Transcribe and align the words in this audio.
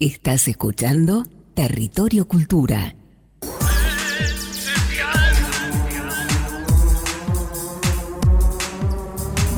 Estás 0.00 0.48
escuchando 0.48 1.26
Territorio 1.52 2.26
Cultura. 2.26 2.99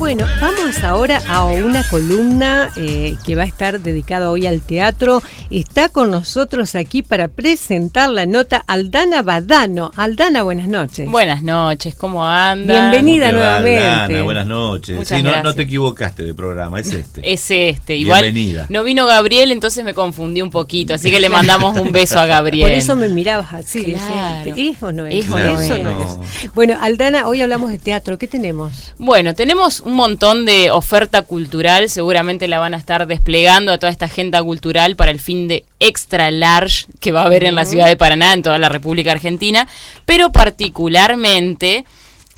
Bueno, 0.03 0.25
vamos 0.41 0.83
ahora 0.83 1.21
a 1.29 1.45
una 1.45 1.81
columna 1.87 2.69
eh, 2.75 3.15
que 3.25 3.35
va 3.37 3.43
a 3.43 3.45
estar 3.45 3.79
dedicada 3.79 4.31
hoy 4.31 4.45
al 4.45 4.59
teatro. 4.59 5.23
Está 5.49 5.87
con 5.87 6.11
nosotros 6.11 6.75
aquí 6.75 7.03
para 7.03 7.29
presentar 7.29 8.09
la 8.09 8.25
nota 8.25 8.65
Aldana 8.67 9.21
Badano. 9.21 9.93
Aldana, 9.95 10.43
buenas 10.43 10.67
noches. 10.67 11.09
Buenas 11.09 11.41
noches, 11.41 11.95
¿cómo 11.95 12.27
andan? 12.27 12.91
Bienvenida 12.91 13.27
¿Cómo 13.27 13.39
te 13.39 13.45
va, 13.45 13.59
nuevamente. 13.61 13.87
Aldana? 13.87 14.23
buenas 14.23 14.45
noches. 14.47 14.97
Muchas 14.97 15.17
Sí, 15.19 15.23
no, 15.23 15.53
te 15.53 15.61
equivocaste 15.61 16.23
de 16.23 16.33
programa, 16.33 16.81
es 16.81 16.91
este. 16.91 17.21
Es 17.33 17.49
este, 17.49 17.95
igual. 17.95 18.23
Bienvenida. 18.23 18.65
No 18.67 18.83
vino 18.83 19.05
Gabriel, 19.05 19.53
entonces 19.53 19.85
me 19.85 19.93
confundí 19.93 20.41
un 20.41 20.49
poquito, 20.51 20.95
así 20.95 21.11
que 21.11 21.21
le 21.21 21.29
mandamos 21.29 21.79
un 21.79 21.93
beso 21.93 22.19
a 22.19 22.25
Gabriel. 22.25 22.67
Por 22.69 22.77
eso 22.77 22.97
me 22.97 23.07
mirabas 23.07 23.53
así. 23.53 23.85
Claro. 23.85 24.43
decía, 24.43 24.69
¿Es 24.71 24.83
o 24.83 24.91
no 24.91 25.05
es? 25.07 25.23
Es 25.23 25.31
o 25.31 25.39
no 25.39 25.61
Eso 25.61 25.75
es. 25.75 25.83
no 25.83 25.91
No. 25.91 26.23
es. 26.43 26.53
Bueno, 26.53 26.77
Aldana, 26.81 27.25
hoy 27.25 27.41
hablamos 27.41 27.71
de 27.71 27.79
teatro. 27.79 28.17
¿Qué 28.17 28.27
tenemos? 28.27 28.93
Bueno, 28.97 29.33
tenemos 29.33 29.79
un 29.79 29.92
montón 29.95 30.45
de 30.45 30.71
oferta 30.71 31.21
cultural, 31.21 31.89
seguramente 31.89 32.47
la 32.47 32.59
van 32.59 32.73
a 32.73 32.77
estar 32.77 33.07
desplegando 33.07 33.71
a 33.71 33.77
toda 33.77 33.91
esta 33.91 34.05
agenda 34.05 34.41
cultural 34.43 34.95
para 34.95 35.11
el 35.11 35.19
fin 35.19 35.47
de 35.47 35.65
Extra 35.79 36.31
Large 36.31 36.85
que 36.99 37.11
va 37.11 37.21
a 37.21 37.25
haber 37.25 37.43
en 37.43 37.55
la 37.55 37.65
ciudad 37.65 37.87
de 37.87 37.97
Paraná, 37.97 38.33
en 38.33 38.43
toda 38.43 38.59
la 38.59 38.69
República 38.69 39.11
Argentina, 39.11 39.67
pero 40.05 40.31
particularmente 40.31 41.85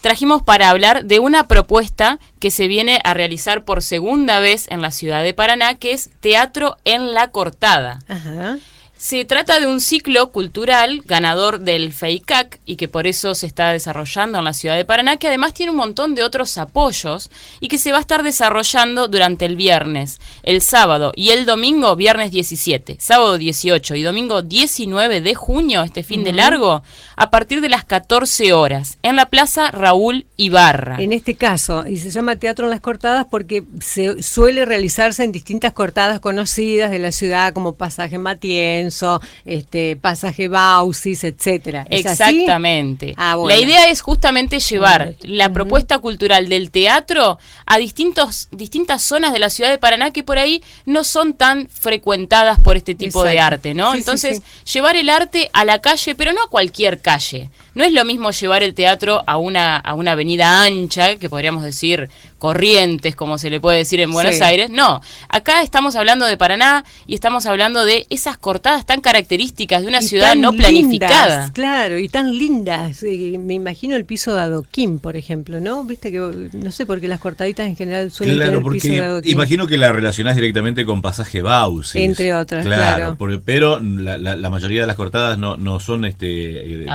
trajimos 0.01 0.43
para 0.43 0.69
hablar 0.69 1.05
de 1.05 1.19
una 1.19 1.47
propuesta 1.47 2.19
que 2.39 2.51
se 2.51 2.67
viene 2.67 2.99
a 3.03 3.13
realizar 3.13 3.63
por 3.63 3.81
segunda 3.81 4.39
vez 4.39 4.67
en 4.69 4.81
la 4.81 4.91
ciudad 4.91 5.23
de 5.23 5.33
Paraná, 5.33 5.75
que 5.75 5.93
es 5.93 6.11
Teatro 6.19 6.77
en 6.85 7.13
la 7.13 7.31
Cortada. 7.31 7.99
Ajá. 8.07 8.57
Se 9.05 9.23
trata 9.23 9.59
de 9.59 9.67
un 9.67 9.81
ciclo 9.81 10.31
cultural 10.31 11.03
ganador 11.05 11.59
del 11.59 11.93
FEICAC 11.93 12.59
y 12.65 12.75
que 12.75 12.87
por 12.87 13.05
eso 13.05 13.35
se 13.35 13.45
está 13.45 13.71
desarrollando 13.71 14.39
en 14.39 14.45
la 14.45 14.53
ciudad 14.53 14.75
de 14.77 14.83
Paraná, 14.83 15.17
que 15.17 15.27
además 15.27 15.53
tiene 15.53 15.69
un 15.73 15.77
montón 15.77 16.15
de 16.15 16.23
otros 16.23 16.57
apoyos 16.57 17.29
y 17.59 17.67
que 17.67 17.77
se 17.77 17.91
va 17.91 17.99
a 17.99 18.01
estar 18.01 18.23
desarrollando 18.23 19.07
durante 19.07 19.45
el 19.45 19.57
viernes, 19.57 20.19
el 20.41 20.59
sábado 20.61 21.11
y 21.15 21.29
el 21.29 21.45
domingo, 21.45 21.95
viernes 21.95 22.31
17, 22.31 22.97
sábado 22.99 23.37
18 23.37 23.93
y 23.93 24.01
domingo 24.01 24.41
19 24.41 25.21
de 25.21 25.35
junio, 25.35 25.83
este 25.83 26.01
fin 26.01 26.23
de 26.23 26.33
largo, 26.33 26.81
a 27.15 27.29
partir 27.29 27.61
de 27.61 27.69
las 27.69 27.85
14 27.85 28.53
horas, 28.53 28.97
en 29.03 29.17
la 29.17 29.27
Plaza 29.27 29.69
Raúl 29.69 30.25
Ibarra. 30.35 30.97
En 30.97 31.13
este 31.13 31.35
caso, 31.35 31.85
y 31.85 31.97
se 31.97 32.09
llama 32.09 32.37
Teatro 32.37 32.65
en 32.65 32.71
las 32.71 32.81
Cortadas 32.81 33.27
porque 33.29 33.65
se 33.81 34.23
suele 34.23 34.65
realizarse 34.65 35.23
en 35.23 35.31
distintas 35.31 35.73
cortadas 35.73 36.19
conocidas 36.19 36.89
de 36.89 36.97
la 36.97 37.11
ciudad, 37.11 37.53
como 37.53 37.75
Pasaje 37.75 38.17
Matienzo, 38.17 38.94
este, 39.45 39.95
Pasaje 39.95 40.47
Bausis, 40.47 41.23
etcétera. 41.23 41.85
Exactamente. 41.89 43.13
Ah, 43.17 43.35
bueno. 43.35 43.55
La 43.55 43.61
idea 43.61 43.89
es 43.89 44.01
justamente 44.01 44.59
llevar 44.59 45.15
la 45.21 45.51
propuesta 45.51 45.99
cultural 45.99 46.49
del 46.49 46.71
teatro 46.71 47.39
a 47.65 47.77
distintos, 47.77 48.47
distintas 48.51 49.01
zonas 49.01 49.33
de 49.33 49.39
la 49.39 49.49
ciudad 49.49 49.69
de 49.69 49.77
Paraná 49.77 50.11
que 50.11 50.23
por 50.23 50.37
ahí 50.37 50.63
no 50.85 51.03
son 51.03 51.33
tan 51.33 51.67
frecuentadas 51.69 52.59
por 52.59 52.77
este 52.77 52.95
tipo 52.95 53.23
de 53.23 53.39
arte, 53.39 53.73
¿no? 53.73 53.91
Sí, 53.91 53.97
sí, 53.97 54.01
Entonces, 54.01 54.37
sí. 54.37 54.73
llevar 54.73 54.95
el 54.95 55.09
arte 55.09 55.49
a 55.53 55.65
la 55.65 55.79
calle, 55.79 56.15
pero 56.15 56.33
no 56.33 56.43
a 56.43 56.49
cualquier 56.49 57.01
calle. 57.01 57.49
No 57.75 57.83
es 57.83 57.93
lo 57.93 58.03
mismo 58.05 58.31
llevar 58.31 58.63
el 58.63 58.73
teatro 58.73 59.23
a 59.27 59.37
una, 59.37 59.77
a 59.77 59.93
una 59.93 60.13
avenida 60.13 60.63
ancha, 60.63 61.17
que 61.17 61.29
podríamos 61.29 61.63
decir 61.63 62.09
corrientes, 62.39 63.15
como 63.15 63.37
se 63.37 63.49
le 63.49 63.59
puede 63.59 63.79
decir 63.79 63.99
en 63.99 64.11
Buenos 64.11 64.35
Sí. 64.35 64.43
Aires. 64.43 64.69
No, 64.69 65.01
acá 65.29 65.61
estamos 65.63 65.95
hablando 65.95 66.25
de 66.25 66.37
Paraná 66.37 66.85
y 67.07 67.15
estamos 67.15 67.45
hablando 67.47 67.83
de 67.85 68.05
esas 68.09 68.37
cortadas 68.37 68.85
tan 68.85 69.01
características 69.01 69.81
de 69.81 69.87
una 69.87 69.99
Y 69.99 70.03
ciudad 70.03 70.35
no 70.35 70.53
planificada. 70.53 71.27
lindas, 71.37 71.51
claro, 71.51 71.97
y 71.97 72.07
tan 72.09 72.37
lindas. 72.37 73.01
Eh, 73.03 73.37
me 73.39 73.53
imagino 73.55 73.95
el 73.95 74.05
piso 74.05 74.35
de 74.35 74.41
adoquín, 74.41 74.99
por 74.99 75.15
ejemplo, 75.17 75.59
¿no? 75.59 75.83
Viste 75.85 76.11
que, 76.11 76.19
no 76.53 76.71
sé, 76.71 76.85
porque 76.85 77.07
las 77.07 77.19
cortaditas 77.19 77.67
en 77.67 77.75
general 77.75 78.11
suelen 78.11 78.35
Claro, 78.37 78.59
tener 78.59 78.71
piso 78.73 78.87
de 78.87 78.93
porque 78.93 79.01
adoquín. 79.05 79.31
imagino 79.31 79.67
que 79.67 79.77
la 79.77 79.91
relacionás 79.91 80.35
directamente 80.35 80.85
con 80.85 81.01
pasaje 81.01 81.41
Bausis. 81.41 81.95
Entre 81.95 82.33
otras, 82.33 82.65
claro. 82.65 83.15
por- 83.15 83.41
pero 83.41 83.79
la, 83.81 84.17
la- 84.17 84.35
la 84.35 84.49
mayoría 84.49 84.81
de 84.81 84.87
las 84.87 84.95
cortadas 84.95 85.37
no, 85.37 85.57
no 85.57 85.79
son 85.79 86.05
este 86.05 86.83
eh, 86.83 86.85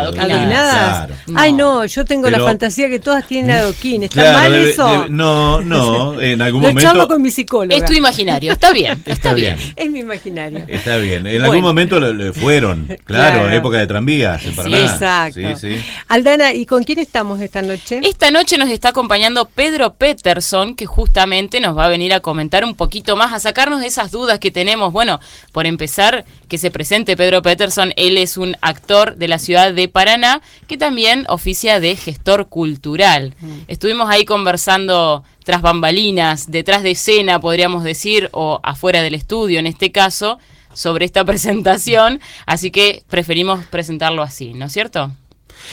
Claro. 0.72 1.14
Ay, 1.36 1.52
no, 1.52 1.84
yo 1.84 2.04
tengo 2.04 2.28
la 2.30 2.40
fantasía 2.40 2.88
que 2.88 2.98
todas 3.00 3.26
tienen 3.26 3.50
adoquín. 3.56 4.02
¿Está 4.04 4.22
Claro, 4.22 4.38
mal 4.38 4.54
eso? 4.54 4.86
debe- 4.88 5.08
no, 5.10 5.60
no, 5.60 6.20
en 6.20 6.40
algún 6.42 6.62
Lo 6.62 6.68
momento 6.68 6.88
charlo 6.88 7.08
con 7.08 7.22
mi 7.22 7.30
psicóloga. 7.30 7.76
Es 7.76 7.84
tu 7.84 7.92
imaginario, 7.92 8.52
está 8.52 8.72
bien, 8.72 8.92
está, 8.98 9.12
está 9.12 9.34
bien. 9.34 9.56
bien. 9.56 9.72
Es 9.76 9.90
mi 9.90 10.00
imaginario. 10.00 10.64
Está 10.68 10.96
bien. 10.98 11.26
En 11.26 11.32
Bueno. 11.38 11.44
algún 11.46 11.62
momento 11.62 12.00
lo, 12.00 12.12
lo 12.12 12.32
fueron, 12.32 12.86
claro, 13.04 13.34
Claro. 13.34 13.48
en 13.48 13.54
época 13.54 13.78
de 13.78 13.86
tranvías 13.86 14.42
en 14.44 14.50
Sí, 14.50 14.56
Paraná. 14.56 14.78
Exacto. 14.80 15.40
Sí, 15.40 15.74
sí. 15.76 15.82
Aldana, 16.08 16.52
¿y 16.54 16.66
con 16.66 16.84
quién 16.84 16.98
estamos 16.98 17.40
esta 17.40 17.62
noche? 17.62 18.00
Esta 18.02 18.30
noche 18.30 18.58
nos 18.58 18.68
está 18.70 18.88
acompañando 18.90 19.46
Pedro 19.46 19.94
Peterson, 19.94 20.74
que 20.74 20.86
justamente 20.86 21.60
nos 21.60 21.76
va 21.76 21.86
a 21.86 21.88
venir 21.88 22.12
a 22.14 22.20
comentar 22.20 22.64
un 22.64 22.74
poquito 22.74 23.16
más, 23.16 23.32
a 23.32 23.40
sacarnos 23.40 23.80
de 23.80 23.86
esas 23.86 24.10
dudas 24.10 24.38
que 24.38 24.50
tenemos. 24.50 24.92
Bueno, 24.92 25.20
por 25.52 25.66
empezar, 25.66 26.24
que 26.48 26.58
se 26.58 26.70
presente 26.70 27.16
Pedro 27.16 27.42
Peterson, 27.42 27.92
él 27.96 28.18
es 28.18 28.36
un 28.36 28.56
actor 28.60 29.16
de 29.16 29.28
la 29.28 29.38
ciudad 29.38 29.72
de 29.72 29.88
Paraná, 29.88 30.40
que 30.70 30.78
también 30.78 31.26
oficia 31.28 31.80
de 31.80 31.96
gestor 31.96 32.48
cultural. 32.48 33.34
Estuvimos 33.66 34.08
ahí 34.08 34.24
conversando 34.24 35.24
tras 35.42 35.62
bambalinas, 35.62 36.48
detrás 36.48 36.84
de 36.84 36.92
escena, 36.92 37.40
podríamos 37.40 37.82
decir, 37.82 38.28
o 38.30 38.60
afuera 38.62 39.02
del 39.02 39.16
estudio 39.16 39.58
en 39.58 39.66
este 39.66 39.90
caso, 39.90 40.38
sobre 40.72 41.06
esta 41.06 41.24
presentación, 41.30 42.20
así 42.46 42.70
que 42.70 43.02
preferimos 43.10 43.64
presentarlo 43.66 44.22
así, 44.22 44.54
¿no 44.54 44.66
es 44.66 44.72
cierto? 44.72 45.10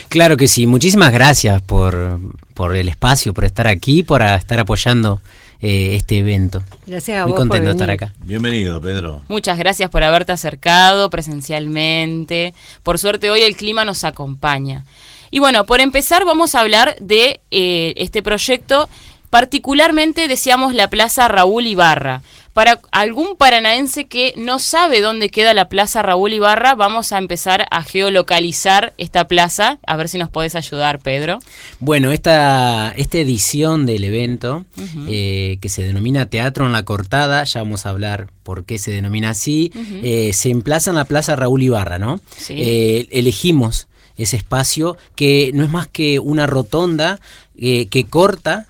Claro 0.10 0.36
que 0.36 0.48
sí, 0.48 0.66
muchísimas 0.66 1.14
gracias 1.14 1.62
por, 1.62 2.20
por 2.56 2.76
el 2.76 2.90
espacio, 2.90 3.36
por 3.36 3.46
estar 3.46 3.68
aquí, 3.68 4.02
por 4.02 4.24
estar 4.24 4.60
apoyando 4.60 5.22
eh, 5.62 5.96
este 5.96 6.20
evento. 6.20 6.64
Gracias 6.86 7.18
a 7.18 7.24
Muy 7.24 7.32
vos 7.32 7.40
por 7.40 7.48
contento 7.48 7.66
de 7.68 7.72
estar 7.72 7.90
acá. 7.90 8.14
Bienvenido, 8.24 8.80
Pedro. 8.82 9.22
Muchas 9.28 9.58
gracias 9.58 9.90
por 9.90 10.04
haberte 10.04 10.32
acercado 10.32 11.10
presencialmente. 11.10 12.54
Por 12.84 13.00
suerte 13.00 13.32
hoy 13.32 13.42
el 13.42 13.56
clima 13.56 13.84
nos 13.86 14.04
acompaña. 14.04 14.86
Y 15.32 15.40
bueno, 15.40 15.66
por 15.66 15.82
empezar 15.82 16.26
vamos 16.26 16.56
a 16.56 16.62
hablar 16.62 16.96
de 17.00 17.42
eh, 17.52 17.94
este 17.98 18.22
proyecto. 18.22 18.90
Particularmente 19.30 20.28
deseamos 20.28 20.74
la 20.74 20.90
Plaza 20.90 21.28
Raúl 21.28 21.68
Ibarra. 21.68 22.22
Para 22.58 22.82
algún 22.90 23.36
paranaense 23.38 24.08
que 24.08 24.34
no 24.36 24.58
sabe 24.58 25.00
dónde 25.00 25.30
queda 25.30 25.54
la 25.54 25.70
Plaza 25.70 26.02
Raúl 26.02 26.34
Ibarra, 26.34 26.74
vamos 26.74 27.12
a 27.12 27.20
empezar 27.20 27.68
a 27.70 27.84
geolocalizar 27.84 28.96
esta 28.98 29.28
plaza. 29.28 29.78
A 29.86 29.96
ver 29.96 30.10
si 30.10 30.18
nos 30.18 30.30
podés 30.30 30.56
ayudar, 30.56 30.98
Pedro. 30.98 31.38
Bueno, 31.80 32.12
esta, 32.12 32.96
esta 32.98 33.20
edición 33.20 33.86
del 33.86 34.06
evento, 34.06 34.66
eh, 35.08 35.60
que 35.62 35.70
se 35.70 35.84
denomina 35.84 36.32
Teatro 36.32 36.66
en 36.66 36.72
la 36.72 36.82
Cortada, 36.82 37.44
ya 37.44 37.62
vamos 37.62 37.86
a 37.86 37.90
hablar 37.90 38.32
por 38.42 38.66
qué 38.66 38.80
se 38.80 38.90
denomina 38.90 39.30
así, 39.30 39.72
eh, 40.02 40.32
se 40.34 40.50
emplaza 40.50 40.90
en 40.90 40.96
la 40.96 41.06
Plaza 41.06 41.36
Raúl 41.36 41.62
Ibarra, 41.62 42.00
¿no? 42.00 42.22
Sí. 42.38 42.56
Eh, 42.58 43.08
elegimos 43.12 43.88
ese 44.16 44.36
espacio 44.36 44.98
que 45.14 45.52
no 45.54 45.64
es 45.64 45.70
más 45.70 45.88
que 45.88 46.18
una 46.18 46.48
rotonda 46.48 47.20
que 47.56 48.06
corta 48.10 48.66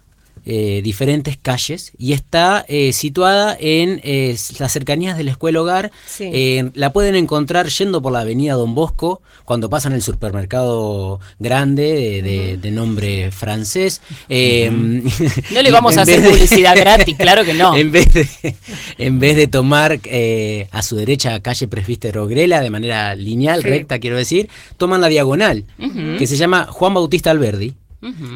eh, 0.49 0.81
diferentes 0.81 1.37
calles 1.37 1.91
y 1.97 2.13
está 2.13 2.63
eh, 2.69 2.93
situada 2.93 3.55
en 3.59 3.99
eh, 4.03 4.35
las 4.59 4.71
cercanías 4.71 5.17
de 5.17 5.25
la 5.25 5.31
escuela 5.31 5.61
hogar. 5.61 5.91
Sí. 6.07 6.31
La 6.73 6.93
pueden 6.93 7.15
encontrar 7.15 7.67
yendo 7.67 8.01
por 8.01 8.13
la 8.13 8.21
avenida 8.21 8.53
Don 8.53 8.73
Bosco, 8.73 9.21
cuando 9.45 9.69
pasan 9.69 9.91
el 9.93 10.01
supermercado 10.01 11.19
grande 11.37 11.83
de, 11.93 12.21
de- 12.21 12.57
de 12.57 12.71
nombre 12.71 13.31
francés. 13.31 14.01
No 14.29 15.61
le 15.61 15.71
vamos 15.71 15.97
a 15.97 16.01
hacer 16.03 16.21
de- 16.21 16.29
publicidad 16.29 16.75
gratis, 16.75 17.15
claro 17.19 17.43
que 17.45 17.53
no. 17.53 17.75
En 17.75 17.91
vez 17.91 18.13
de, 18.13 18.27
en 18.97 19.19
vez 19.19 19.35
de 19.35 19.47
tomar 19.47 19.99
a 20.71 20.81
su 20.81 20.95
derecha 20.95 21.39
calle 21.41 21.67
Presbítero 21.67 22.27
Grela 22.27 22.61
de 22.61 22.69
manera 22.69 23.15
lineal, 23.15 23.61
Sí. 23.61 23.67
recta, 23.69 23.99
quiero 23.99 24.17
decir, 24.17 24.49
toman 24.77 25.01
la 25.01 25.07
diagonal, 25.07 25.65
que 26.17 26.27
se 26.27 26.37
llama 26.37 26.67
Juan 26.69 26.93
Bautista 26.93 27.31
Alberdi. 27.31 27.73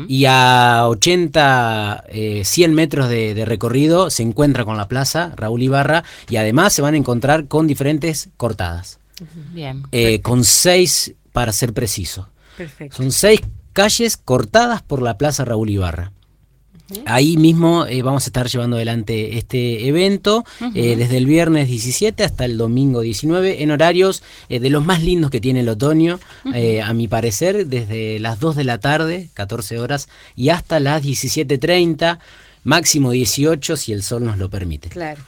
Y 0.08 0.26
a 0.26 0.86
80, 0.88 2.06
eh, 2.10 2.42
100 2.44 2.74
metros 2.74 3.10
de, 3.10 3.34
de 3.34 3.46
recorrido 3.46 4.10
se 4.10 4.24
encuentra 4.24 4.66
con 4.66 4.76
la 4.78 4.88
plaza 4.88 5.34
Raúl 5.36 5.62
Ibarra 5.62 6.04
y 6.30 6.38
además 6.38 6.74
se 6.74 6.82
van 6.82 6.96
a 6.96 6.98
encontrar 6.98 7.48
con 7.48 7.68
diferentes 7.68 8.30
cortadas, 8.38 9.00
Bien. 9.54 9.84
eh, 9.92 10.22
con 10.22 10.44
seis 10.44 11.14
para 11.32 11.52
ser 11.54 11.74
preciso. 11.74 12.30
Perfecto. 12.58 12.98
Son 12.98 13.12
seis 13.12 13.42
calles 13.74 14.18
cortadas 14.18 14.82
por 14.82 15.02
la 15.02 15.18
plaza 15.18 15.46
Raúl 15.46 15.70
Ibarra. 15.70 16.12
Ahí 17.06 17.38
mismo 17.38 17.86
eh, 17.86 18.02
vamos 18.02 18.24
a 18.24 18.28
estar 18.28 18.48
llevando 18.48 18.76
adelante 18.78 19.38
este 19.38 19.88
evento 19.88 20.44
eh, 20.76 20.96
desde 20.96 21.18
el 21.18 21.26
viernes 21.26 21.68
17 21.68 22.24
hasta 22.24 22.46
el 22.46 22.58
domingo 22.58 23.02
19 23.02 23.64
en 23.64 23.72
horarios 23.72 24.24
eh, 24.50 24.60
de 24.60 24.70
los 24.70 24.86
más 24.86 25.04
lindos 25.04 25.32
que 25.32 25.42
tiene 25.42 25.62
el 25.62 25.70
otoño, 25.70 26.20
a 26.84 26.94
mi 26.94 27.08
parecer, 27.08 27.68
desde 27.68 28.20
las 28.20 28.40
2 28.40 28.56
de 28.56 28.64
la 28.64 28.80
tarde, 28.80 29.30
14 29.34 29.80
horas, 29.80 30.10
y 30.36 30.50
hasta 30.50 30.80
las 30.80 31.04
17.30, 31.04 32.20
máximo 32.64 33.12
18 33.12 33.78
si 33.78 33.94
el 33.94 34.04
sol 34.04 34.26
nos 34.26 34.38
lo 34.38 34.50
permite. 34.50 34.90
Claro. 34.90 35.22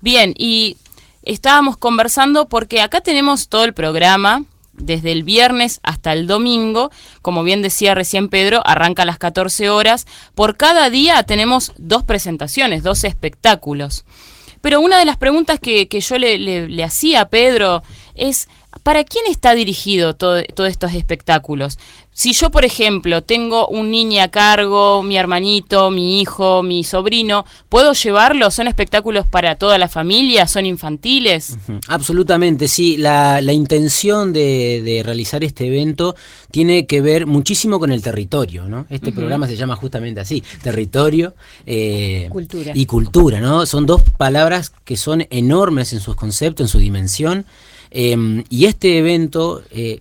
Bien, 0.00 0.34
y 0.36 0.76
estábamos 1.22 1.76
conversando 1.76 2.48
porque 2.48 2.80
acá 2.80 3.00
tenemos 3.00 3.48
todo 3.48 3.64
el 3.64 3.74
programa, 3.74 4.44
desde 4.78 5.12
el 5.12 5.22
viernes 5.22 5.80
hasta 5.82 6.12
el 6.12 6.26
domingo. 6.26 6.90
Como 7.22 7.42
bien 7.42 7.62
decía 7.62 7.94
recién 7.94 8.28
Pedro, 8.28 8.62
arranca 8.66 9.02
a 9.02 9.06
las 9.06 9.18
14 9.18 9.70
horas. 9.70 10.06
Por 10.34 10.56
cada 10.56 10.90
día 10.90 11.22
tenemos 11.22 11.72
dos 11.78 12.02
presentaciones, 12.02 12.82
dos 12.82 13.04
espectáculos. 13.04 14.04
Pero 14.60 14.80
una 14.80 14.98
de 14.98 15.04
las 15.04 15.16
preguntas 15.16 15.60
que, 15.60 15.86
yo 15.88 16.18
le, 16.18 16.82
hacía 16.82 17.20
a 17.20 17.28
Pedro 17.28 17.82
es, 18.14 18.48
¿para 18.82 19.04
quién 19.04 19.24
está 19.28 19.54
dirigido 19.54 20.14
todos 20.14 20.44
estos 20.68 20.94
espectáculos? 20.94 21.78
Si 22.18 22.32
yo, 22.32 22.50
por 22.50 22.64
ejemplo, 22.64 23.22
tengo 23.22 23.68
un 23.68 23.90
niño 23.90 24.22
a 24.22 24.28
cargo, 24.28 25.02
mi 25.02 25.18
hermanito, 25.18 25.90
mi 25.90 26.22
hijo, 26.22 26.62
mi 26.62 26.82
sobrino, 26.82 27.44
¿puedo 27.68 27.92
llevarlo? 27.92 28.50
¿Son 28.50 28.68
espectáculos 28.68 29.26
para 29.26 29.56
toda 29.56 29.76
la 29.76 29.86
familia? 29.86 30.48
¿Son 30.48 30.64
infantiles? 30.64 31.58
Absolutamente, 31.88 32.68
sí. 32.68 32.96
La, 32.96 33.42
intención 33.52 34.32
de, 34.32 35.02
realizar 35.04 35.44
este 35.44 35.66
evento 35.66 36.16
tiene 36.50 36.86
que 36.86 37.02
ver 37.02 37.26
muchísimo 37.26 37.78
con 37.78 37.92
el 37.92 38.00
territorio, 38.00 38.66
¿no? 38.66 38.86
Este 38.88 39.12
programa 39.12 39.46
se 39.46 39.56
llama 39.56 39.76
justamente 39.76 40.20
así, 40.20 40.42
territorio 40.62 41.34
eh, 41.66 42.30
y 42.72 42.86
cultura, 42.86 43.40
¿no? 43.40 43.66
Son 43.66 43.84
dos 43.84 44.00
palabras 44.16 44.72
que 44.86 44.96
son 44.96 45.26
enormes 45.28 45.92
en 45.92 46.00
sus 46.00 46.16
conceptos, 46.16 46.64
en 46.64 46.68
su 46.68 46.78
dimensión. 46.78 47.44
Em, 47.90 48.44
y 48.50 48.66
este 48.66 48.98
evento... 48.98 49.62
Eh, 49.70 50.00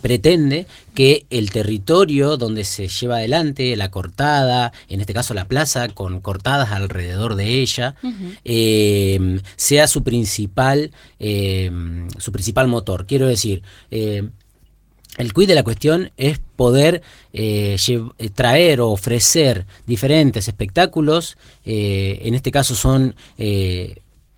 pretende 0.00 0.66
que 0.94 1.26
el 1.30 1.50
territorio 1.50 2.36
donde 2.36 2.64
se 2.64 2.88
lleva 2.88 3.16
adelante 3.16 3.76
la 3.76 3.90
cortada, 3.90 4.72
en 4.88 5.00
este 5.00 5.14
caso 5.14 5.34
la 5.34 5.46
plaza, 5.46 5.88
con 5.88 6.20
cortadas 6.20 6.72
alrededor 6.72 7.34
de 7.34 7.60
ella, 7.60 7.94
eh, 8.44 9.40
sea 9.56 9.86
su 9.86 10.02
principal, 10.02 10.92
eh, 11.18 11.70
su 12.18 12.32
principal 12.32 12.68
motor. 12.68 13.06
Quiero 13.06 13.26
decir, 13.26 13.62
eh, 13.90 14.28
el 15.16 15.32
quid 15.32 15.48
de 15.48 15.56
la 15.56 15.64
cuestión 15.64 16.12
es 16.16 16.38
poder 16.54 17.02
traer 18.34 18.80
o 18.80 18.90
ofrecer 18.90 19.66
diferentes 19.86 20.46
espectáculos, 20.46 21.36
en 21.64 22.34
este 22.34 22.52
caso 22.52 22.76
son 22.76 23.16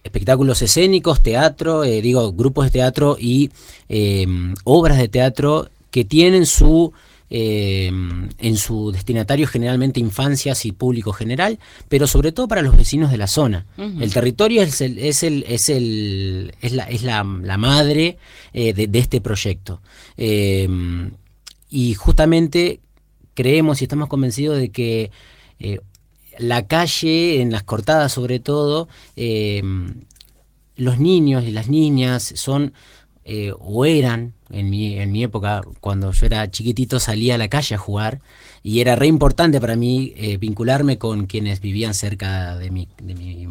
espectáculos 0.05 0.63
escénicos, 0.63 1.23
teatro, 1.23 1.85
eh, 1.85 2.01
digo, 2.01 2.33
grupos 2.33 2.67
de 2.67 2.71
teatro 2.71 3.17
y 3.19 3.51
em, 3.89 4.55
obras 4.65 4.99
de 4.99 5.09
teatro 5.09 5.69
que 5.91 6.05
tienen 6.05 6.47
su 6.47 6.93
em, 7.33 8.29
en 8.39 8.57
su 8.57 8.91
destinatario 8.91 9.47
generalmente 9.47 10.01
infancias 10.01 10.67
y 10.67 10.73
público 10.73 11.13
general, 11.13 11.61
pero 11.89 12.09
sobre 12.09 12.33
todo 12.33 12.49
para 12.49 12.63
los 12.63 12.77
vecinos 12.77 13.11
de 13.13 13.19
la 13.19 13.29
zona. 13.29 13.67
El 13.77 14.13
territorio 14.13 14.63
es 14.63 14.81
el, 14.81 14.99
es 14.99 15.23
el, 15.23 15.45
es 15.47 15.69
el, 15.69 16.55
es 16.61 16.73
la, 16.73 16.85
es 16.85 17.03
la, 17.05 17.23
madre 17.23 18.19
eh, 18.53 18.73
de, 18.73 18.99
este 18.99 19.21
proyecto. 19.21 19.81
Em, 20.17 21.13
y 21.71 21.95
justamente 21.95 22.81
creemos 23.35 23.81
y 23.81 23.85
estamos 23.85 24.09
convencidos 24.09 24.59
de 24.59 24.71
que 24.71 25.13
eh, 25.61 25.79
la 26.41 26.67
calle, 26.67 27.41
en 27.41 27.53
las 27.53 27.63
cortadas 27.63 28.13
sobre 28.13 28.41
todo, 28.41 28.89
eh, 29.17 29.63
los 30.77 30.99
niños 30.99 31.45
y 31.45 31.51
las 31.51 31.69
niñas 31.69 32.33
son 32.37 32.73
eh, 33.25 33.53
o 33.59 33.85
eran, 33.85 34.33
en 34.49 34.71
mi, 34.71 34.99
en 34.99 35.13
mi 35.13 35.23
época, 35.23 35.61
cuando 35.81 36.11
yo 36.11 36.27
era 36.27 36.51
chiquitito, 36.51 36.99
salía 36.99 37.35
a 37.35 37.39
la 37.39 37.49
calle 37.49 37.75
a 37.75 37.79
jugar 37.79 38.21
y 38.63 38.81
era 38.81 38.97
re 38.97 39.07
importante 39.07 39.61
para 39.61 39.77
mí 39.77 40.13
eh, 40.17 40.39
vincularme 40.39 40.99
con 40.99 41.27
quienes 41.27 41.61
vivían 41.61 41.95
cerca 41.95 42.57
de 42.57 42.71
mi, 42.71 42.89
de 43.03 43.15
mi 43.15 43.47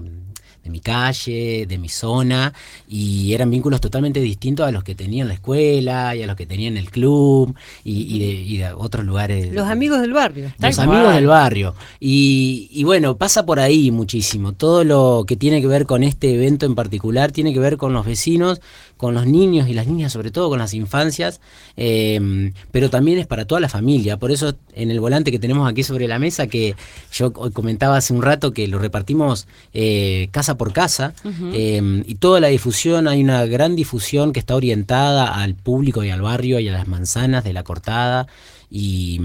de 0.70 0.72
mi 0.72 0.80
calle, 0.80 1.66
de 1.68 1.78
mi 1.78 1.90
zona, 1.90 2.54
y 2.88 3.34
eran 3.34 3.50
vínculos 3.50 3.82
totalmente 3.82 4.20
distintos 4.22 4.68
a 4.68 4.72
los 4.72 4.84
que 4.84 4.96
tenía 4.96 5.24
en 5.24 5.28
la 5.28 5.34
escuela 5.34 6.16
y 6.16 6.22
a 6.22 6.28
los 6.28 6.36
que 6.36 6.46
tenía 6.46 6.68
en 6.68 6.78
el 6.78 6.92
club 6.92 7.56
y, 7.84 8.20
de, 8.58 8.72
otros 8.74 9.06
lugares. 9.06 9.52
Los 9.52 9.68
amigos 9.68 10.02
del 10.02 10.14
barrio. 10.14 10.54
Los 10.60 10.80
amigos 10.80 11.14
del 11.16 11.28
barrio. 11.28 11.76
Y, 12.00 12.70
y, 12.72 12.84
bueno, 12.84 13.18
pasa 13.18 13.46
por 13.46 13.60
ahí 13.60 13.92
muchísimo. 13.92 14.54
Todo 14.54 14.84
lo 14.84 15.26
que 15.28 15.36
tiene 15.36 15.62
que 15.62 15.68
ver 15.68 15.86
con 15.86 16.04
este 16.04 16.34
evento 16.34 16.66
en 16.66 16.76
particular 16.76 17.32
tiene 17.32 17.54
que 17.54 17.60
ver 17.60 17.78
con 17.78 17.94
los 17.94 18.06
vecinos 18.06 18.62
con 19.00 19.14
los 19.14 19.26
niños 19.26 19.70
y 19.70 19.74
las 19.74 19.88
niñas, 19.88 20.12
sobre 20.12 20.30
todo 20.30 20.50
con 20.50 20.60
las 20.60 20.74
infancias, 20.74 21.40
em, 21.78 22.52
pero 22.70 22.90
también 22.90 23.18
es 23.18 23.28
para 23.28 23.46
toda 23.46 23.62
la 23.62 23.70
familia. 23.70 24.18
Por 24.18 24.30
eso 24.30 24.56
en 24.74 24.92
el 24.92 25.00
volante 25.00 25.32
que 25.32 25.40
tenemos 25.40 25.70
aquí 25.72 25.84
sobre 25.84 26.06
la 26.06 26.20
mesa, 26.20 26.48
que 26.48 26.76
yo 27.14 27.32
comentaba 27.32 27.96
hace 27.96 28.14
un 28.14 28.22
rato 28.22 28.52
que 28.52 28.68
lo 28.68 28.78
repartimos 28.78 29.48
eh, 29.74 30.28
casa 30.32 30.58
por 30.58 30.59
casa, 30.74 31.14
em, 31.54 32.04
y 32.06 32.16
toda 32.16 32.40
la 32.40 32.48
difusión, 32.48 33.08
hay 33.08 33.24
una 33.24 33.46
gran 33.46 33.76
difusión 33.76 34.34
que 34.34 34.40
está 34.40 34.56
orientada 34.56 35.34
al 35.34 35.56
público 35.56 36.04
y 36.04 36.10
al 36.10 36.22
barrio 36.22 36.60
y 36.60 36.68
a 36.68 36.74
las 36.74 36.88
manzanas 36.88 37.44
de 37.44 37.54
la 37.54 37.64
cortada. 37.64 38.28
Y. 38.70 39.20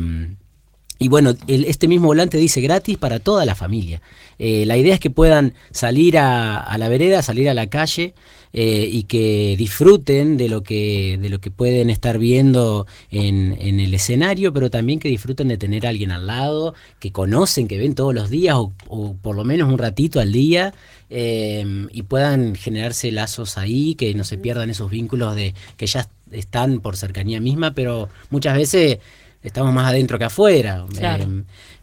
Y 0.97 1.09
bueno, 1.09 1.35
este 1.49 1.89
mismo 1.89 2.07
volante 2.07 2.39
dice 2.39 2.61
gratis 2.61 2.97
para 2.97 3.19
toda 3.19 3.45
la 3.45 3.57
familia. 3.57 4.01
Eh, 4.39 4.65
la 4.65 4.77
idea 4.77 4.95
es 4.95 5.01
que 5.01 5.11
puedan 5.11 5.55
salir 5.71 6.19
a, 6.19 6.77
la 6.79 6.89
vereda, 6.89 7.21
salir 7.21 7.49
a 7.49 7.55
la 7.55 7.69
calle 7.69 8.15
eh, 8.53 8.89
y 8.91 9.03
que 9.05 9.57
disfruten 9.59 10.37
de 10.37 10.49
lo 10.49 10.63
que, 10.63 11.19
de 11.21 11.29
lo 11.29 11.41
que 11.41 11.51
pueden 11.51 11.91
estar 11.91 12.19
viendo 12.19 12.87
en, 13.11 13.53
el 13.61 13.93
escenario, 13.93 14.53
pero 14.53 14.71
también 14.71 15.01
que 15.01 15.09
disfruten 15.09 15.49
de 15.49 15.59
tener 15.59 15.87
a 15.87 15.91
alguien 15.91 16.13
al 16.13 16.27
lado, 16.27 16.75
que 17.01 17.13
conocen, 17.13 17.69
que 17.69 17.79
ven 17.79 17.95
todos 17.95 18.15
los 18.15 18.31
días 18.31 18.57
o, 18.57 19.17
por 19.21 19.37
lo 19.37 19.45
menos 19.45 19.69
un 19.69 19.79
ratito 19.79 20.21
al 20.21 20.33
día 20.33 20.75
eh, 21.11 21.87
y 21.93 22.03
puedan 22.03 22.55
generarse 22.55 23.13
lazos 23.13 23.59
ahí, 23.59 23.95
que 23.95 24.15
no 24.15 24.25
se 24.25 24.39
pierdan 24.39 24.71
esos 24.71 24.91
vínculos 24.91 25.35
de 25.35 25.55
que 25.77 25.87
ya 25.87 26.09
están 26.31 26.81
por 26.81 26.97
cercanía 26.97 27.41
misma, 27.41 27.73
pero 27.73 28.09
muchas 28.31 28.57
veces 28.57 28.99
estamos 29.43 29.73
más 29.73 29.89
adentro 29.89 30.19
que 30.19 30.25
afuera. 30.25 30.87
Eh, 31.01 31.27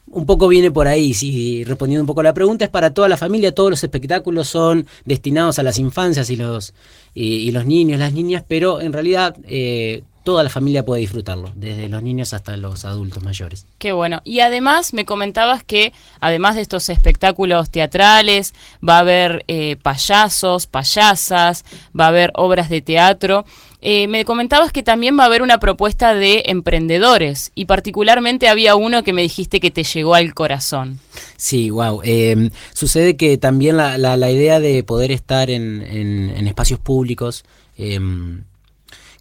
un 0.08 0.26
poco 0.26 0.48
viene 0.48 0.72
por 0.72 0.88
ahí, 0.88 1.14
sí, 1.14 1.64
respondiendo 1.64 2.04
un 2.04 2.08
poco 2.08 2.20
a 2.20 2.24
la 2.24 2.34
pregunta, 2.34 2.66
es 2.66 2.72
para 2.72 2.94
toda 2.94 3.08
la 3.08 3.18
familia, 3.18 3.54
todos 3.54 3.70
los 3.70 3.84
espectáculos 3.84 4.50
son 4.50 4.86
destinados 5.06 5.58
a 5.58 5.64
las 5.64 5.80
infancias 5.80 6.30
y 6.30 6.36
los, 6.36 6.74
y, 7.14 7.50
los 7.52 7.66
niños, 7.66 8.00
las 8.00 8.12
niñas, 8.12 8.44
pero 8.46 8.82
en 8.82 8.92
realidad 8.92 9.38
eh, 9.46 10.04
toda 10.24 10.44
la 10.44 10.50
familia 10.50 10.86
puede 10.86 11.02
disfrutarlo, 11.02 11.52
desde 11.56 11.90
los 11.90 12.04
niños 12.04 12.34
hasta 12.34 12.56
los 12.58 12.86
adultos 12.86 13.24
mayores. 13.24 13.66
Qué 13.78 13.92
bueno. 13.92 14.22
Y 14.24 14.42
además 14.42 14.94
me 14.94 15.06
comentabas 15.06 15.64
que, 15.64 15.94
además 16.20 16.56
de 16.56 16.62
estos 16.62 16.90
espectáculos 16.90 17.70
teatrales, 17.70 18.54
va 18.88 18.98
a 18.98 19.00
haber 19.00 19.44
eh, 19.48 19.78
payasos, 19.82 20.68
payasas, 20.68 21.66
va 21.98 22.06
a 22.06 22.10
haber 22.10 22.32
obras 22.36 22.70
de 22.70 22.82
teatro. 22.82 23.46
Eh, 23.84 24.08
me 24.08 24.26
comentabas 24.26 24.72
que 24.72 24.84
también 24.84 25.18
va 25.18 25.24
a 25.24 25.26
haber 25.26 25.42
una 25.42 25.60
propuesta 25.60 26.14
de 26.14 26.44
emprendedores 26.46 27.52
y 27.56 27.66
particularmente 27.66 28.48
había 28.48 28.76
uno 28.76 29.04
que 29.04 29.12
me 29.12 29.24
dijiste 29.24 29.60
que 29.60 29.72
te 29.72 29.84
llegó 29.84 30.14
al 30.14 30.36
corazón. 30.36 31.00
Sí, 31.36 31.72
wow. 31.72 32.02
Em, 32.04 32.52
sucede 32.74 33.18
que 33.18 33.40
también 33.40 33.78
la, 33.78 33.98
la, 33.98 34.32
idea 34.32 34.60
de 34.60 34.84
poder 34.84 35.12
estar 35.12 35.50
en, 35.50 35.82
en, 35.82 36.48
espacios 36.48 36.80
públicos 36.80 37.44
em, 37.76 38.44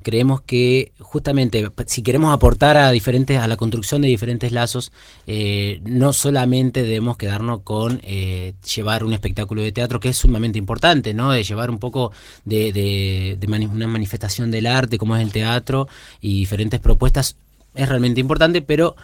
creemos 0.02 0.40
que 0.40 0.92
justamente 0.98 1.70
si 1.86 2.02
queremos 2.02 2.32
aportar 2.32 2.76
a 2.76 2.90
diferentes 2.90 3.38
a 3.38 3.48
la 3.48 3.56
construcción 3.56 4.02
de 4.02 4.08
diferentes 4.08 4.52
lazos 4.52 4.92
eh, 5.26 5.80
no 5.84 6.12
solamente 6.12 6.82
debemos 6.82 7.16
quedarnos 7.16 7.60
con 7.62 8.00
eh, 8.02 8.54
llevar 8.74 9.04
un 9.04 9.12
espectáculo 9.12 9.62
de 9.62 9.72
teatro 9.72 10.00
que 10.00 10.10
es 10.10 10.16
sumamente 10.16 10.58
importante 10.58 11.14
no 11.14 11.32
de 11.32 11.42
llevar 11.42 11.70
un 11.70 11.78
poco 11.78 12.12
de, 12.44 12.72
de, 12.72 13.38
una 13.72 13.86
manifestación 13.86 14.50
del 14.50 14.66
arte 14.66 14.98
como 14.98 15.16
es 15.16 15.22
el 15.22 15.32
teatro 15.32 15.88
y 16.20 16.38
diferentes 16.40 16.80
propuestas 16.80 17.36
es 17.74 17.88
realmente 17.88 18.20
importante 18.20 18.62
pero 18.62 18.96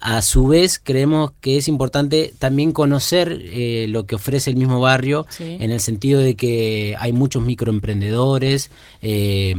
a 0.00 0.22
su 0.22 0.46
vez, 0.46 0.80
creemos 0.82 1.32
que 1.42 1.58
es 1.58 1.68
importante 1.68 2.32
también 2.38 2.72
conocer 2.72 3.38
eh, 3.44 3.86
lo 3.90 4.06
que 4.06 4.14
ofrece 4.14 4.48
el 4.48 4.56
mismo 4.56 4.80
barrio, 4.80 5.26
en 5.38 5.70
el 5.70 5.80
sentido 5.80 6.20
de 6.20 6.36
que 6.36 6.96
hay 6.98 7.12
muchos 7.12 7.42
microemprendedores, 7.42 8.70
eh, 9.02 9.54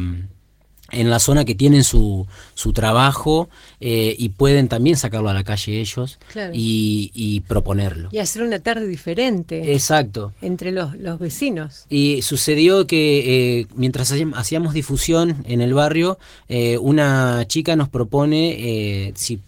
en 0.92 1.10
la 1.10 1.20
zona 1.20 1.46
que 1.46 1.56
tienen 1.56 1.84
su, 1.84 2.28
su 2.54 2.74
trabajo 2.74 3.50
eh, 3.80 4.16
y 4.18 4.30
pueden 4.30 4.68
también 4.68 4.98
sacarlo 4.98 5.30
a 5.30 5.34
la 5.34 5.44
calle 5.44 5.80
ellos 5.80 6.20
y, 6.54 7.42
proponerlo. 7.48 8.10
Y 8.12 8.20
hacer 8.20 8.44
una 8.44 8.60
tarde 8.60 8.88
diferente. 8.88 9.74
Exacto. 9.74 10.34
Entre 10.42 10.72
los, 10.72 10.92
vecinos. 11.20 11.86
Y 11.90 12.22
sucedió 12.22 12.88
que 12.88 13.60
eh, 13.60 13.68
mientras 13.76 14.14
hacíamos 14.36 14.74
difusión 14.74 15.44
en 15.46 15.62
el 15.62 15.74
barrio, 15.74 16.18
eh, 16.48 16.78
una 16.78 17.46
chica 17.48 17.76
nos 17.76 17.90
propone, 17.90 19.14
si 19.16 19.40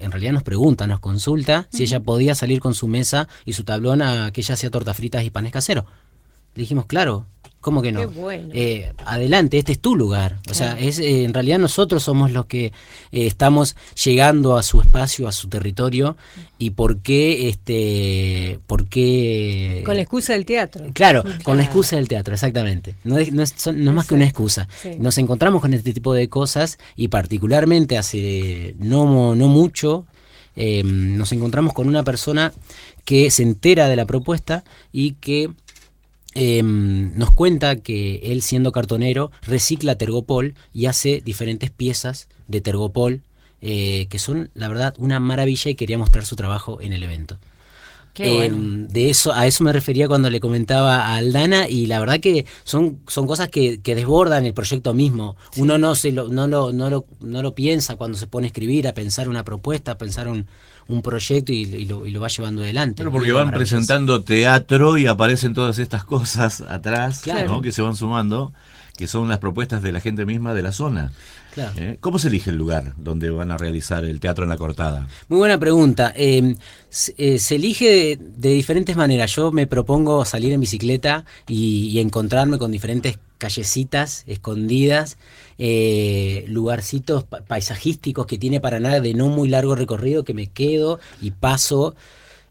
en 0.00 0.10
realidad 0.10 0.32
nos 0.32 0.42
pregunta, 0.42 0.86
nos 0.86 1.00
consulta 1.00 1.66
si 1.70 1.82
ella 1.82 2.00
podía 2.00 2.34
salir 2.34 2.60
con 2.60 2.74
su 2.74 2.88
mesa 2.88 3.28
y 3.44 3.54
su 3.54 3.64
tablón 3.64 4.02
a 4.02 4.30
que 4.32 4.42
ella 4.42 4.54
hacía 4.54 4.70
tortas 4.70 4.96
fritas 4.96 5.24
y 5.24 5.30
panes 5.30 5.52
caseros. 5.52 5.84
Le 6.54 6.62
dijimos, 6.62 6.86
claro, 6.86 7.26
¿Cómo 7.62 7.80
que 7.80 7.92
no? 7.92 8.00
Qué 8.00 8.06
bueno. 8.06 8.48
Eh, 8.52 8.92
adelante, 9.06 9.56
este 9.56 9.72
es 9.72 9.78
tu 9.78 9.96
lugar. 9.96 10.38
O 10.50 10.54
sea, 10.54 10.76
es, 10.78 10.98
eh, 10.98 11.24
en 11.24 11.32
realidad 11.32 11.58
nosotros 11.60 12.02
somos 12.02 12.30
los 12.32 12.44
que 12.46 12.66
eh, 12.66 12.72
estamos 13.12 13.76
llegando 14.04 14.56
a 14.58 14.62
su 14.64 14.80
espacio, 14.80 15.28
a 15.28 15.32
su 15.32 15.48
territorio. 15.48 16.16
¿Y 16.58 16.70
por 16.70 16.98
qué? 16.98 17.48
Este, 17.48 18.58
por 18.66 18.86
qué 18.88 19.82
Con 19.86 19.94
la 19.96 20.02
excusa 20.02 20.32
del 20.32 20.44
teatro. 20.44 20.84
Claro, 20.92 21.22
con 21.44 21.56
la 21.56 21.62
excusa 21.62 21.96
del 21.96 22.08
teatro, 22.08 22.34
exactamente. 22.34 22.96
No 23.04 23.16
es, 23.18 23.32
no 23.32 23.42
es- 23.42 23.54
son- 23.56 23.82
no 23.84 23.90
es 23.92 23.96
más 23.96 24.06
que 24.08 24.14
una 24.14 24.24
excusa. 24.24 24.68
Sí. 24.82 24.90
Nos 24.98 25.16
encontramos 25.18 25.60
con 25.62 25.72
este 25.72 25.92
tipo 25.92 26.14
de 26.14 26.28
cosas 26.28 26.78
y 26.96 27.08
particularmente 27.08 27.96
hace 27.96 28.74
no, 28.78 29.34
no 29.36 29.46
mucho 29.48 30.04
eh, 30.56 30.82
nos 30.84 31.32
encontramos 31.32 31.72
con 31.72 31.88
una 31.88 32.02
persona 32.02 32.52
que 33.04 33.30
se 33.30 33.42
entera 33.42 33.88
de 33.88 33.96
la 33.96 34.04
propuesta 34.04 34.64
y 34.92 35.12
que 35.12 35.48
eh, 36.34 36.62
nos 36.62 37.30
cuenta 37.30 37.76
que 37.76 38.20
él 38.24 38.42
siendo 38.42 38.72
cartonero 38.72 39.30
recicla 39.42 39.96
tergopol 39.96 40.54
y 40.72 40.86
hace 40.86 41.20
diferentes 41.24 41.70
piezas 41.70 42.28
de 42.48 42.60
tergopol 42.60 43.22
eh, 43.64 44.06
que 44.10 44.18
son 44.18 44.50
la 44.54 44.66
verdad 44.66 44.94
una 44.98 45.20
maravilla 45.20 45.70
y 45.70 45.76
quería 45.76 45.96
mostrar 45.96 46.26
su 46.26 46.34
trabajo 46.34 46.80
en 46.80 46.92
el 46.92 47.02
evento. 47.04 47.38
Eh, 48.16 48.48
bueno. 48.48 48.88
de 48.90 49.08
eso, 49.08 49.32
a 49.32 49.46
eso 49.46 49.64
me 49.64 49.72
refería 49.72 50.06
cuando 50.06 50.28
le 50.28 50.40
comentaba 50.40 51.06
a 51.06 51.14
Aldana 51.14 51.68
y 51.68 51.86
la 51.86 51.98
verdad 52.00 52.20
que 52.20 52.44
son, 52.64 52.98
son 53.06 53.26
cosas 53.26 53.48
que, 53.48 53.80
que 53.80 53.94
desbordan 53.94 54.44
el 54.44 54.52
proyecto 54.52 54.92
mismo. 54.94 55.36
Uno 55.56 55.78
no 55.78 55.94
se 55.94 56.12
lo, 56.12 56.28
no 56.28 56.46
lo, 56.46 56.72
no 56.72 56.90
lo, 56.90 57.06
no 57.20 57.40
lo 57.40 57.54
piensa 57.54 57.96
cuando 57.96 58.18
se 58.18 58.26
pone 58.26 58.46
a 58.46 58.48
escribir, 58.48 58.88
a 58.88 58.94
pensar 58.94 59.28
una 59.28 59.44
propuesta, 59.44 59.92
a 59.92 59.98
pensar 59.98 60.28
un, 60.28 60.46
un 60.88 61.02
proyecto 61.02 61.52
y, 61.52 61.62
y 61.62 61.84
lo, 61.86 62.06
y 62.06 62.10
lo 62.10 62.20
va 62.20 62.28
llevando 62.28 62.62
adelante. 62.62 63.02
Bueno, 63.02 63.16
porque 63.16 63.32
van 63.32 63.50
presentando 63.50 64.22
teatro 64.22 64.98
y 64.98 65.06
aparecen 65.06 65.54
todas 65.54 65.78
estas 65.78 66.04
cosas 66.04 66.60
atrás, 66.62 67.20
Claro. 67.22 67.48
¿no? 67.50 67.62
que 67.62 67.72
se 67.72 67.82
van 67.82 67.96
sumando, 67.96 68.52
que 68.96 69.06
son 69.06 69.28
las 69.28 69.38
propuestas 69.38 69.82
de 69.82 69.92
la 69.92 70.00
gente 70.00 70.24
misma 70.26 70.54
de 70.54 70.62
la 70.62 70.72
zona. 70.72 71.12
Claro. 71.54 71.72
¿eh? 71.76 71.98
¿Cómo 72.00 72.18
se 72.18 72.28
elige 72.28 72.48
el 72.48 72.56
lugar 72.56 72.94
donde 72.96 73.28
van 73.28 73.50
a 73.50 73.58
realizar 73.58 74.04
el 74.06 74.20
teatro 74.20 74.44
en 74.44 74.48
la 74.50 74.56
cortada? 74.56 75.06
Muy 75.28 75.38
buena 75.38 75.58
pregunta. 75.58 76.10
Eh, 76.16 76.56
se, 76.88 77.14
eh, 77.18 77.38
se 77.38 77.56
elige 77.56 77.88
de, 77.90 78.18
de 78.38 78.48
diferentes 78.54 78.96
maneras. 78.96 79.34
Yo 79.36 79.52
me 79.52 79.66
propongo 79.66 80.24
salir 80.24 80.52
en 80.54 80.60
bicicleta 80.60 81.26
y, 81.46 81.88
y 81.90 82.00
encontrarme 82.00 82.56
con 82.58 82.72
diferentes 82.72 83.18
callecitas 83.42 84.22
escondidas, 84.28 85.18
eh, 85.58 86.44
lugarcitos 86.48 87.24
pa- 87.24 87.40
paisajísticos 87.40 88.26
que 88.26 88.38
tiene 88.38 88.60
Paraná 88.60 89.00
de 89.00 89.14
no 89.14 89.26
muy 89.28 89.48
largo 89.48 89.74
recorrido 89.74 90.22
que 90.24 90.32
me 90.32 90.46
quedo 90.46 91.00
y 91.20 91.32
paso. 91.32 91.94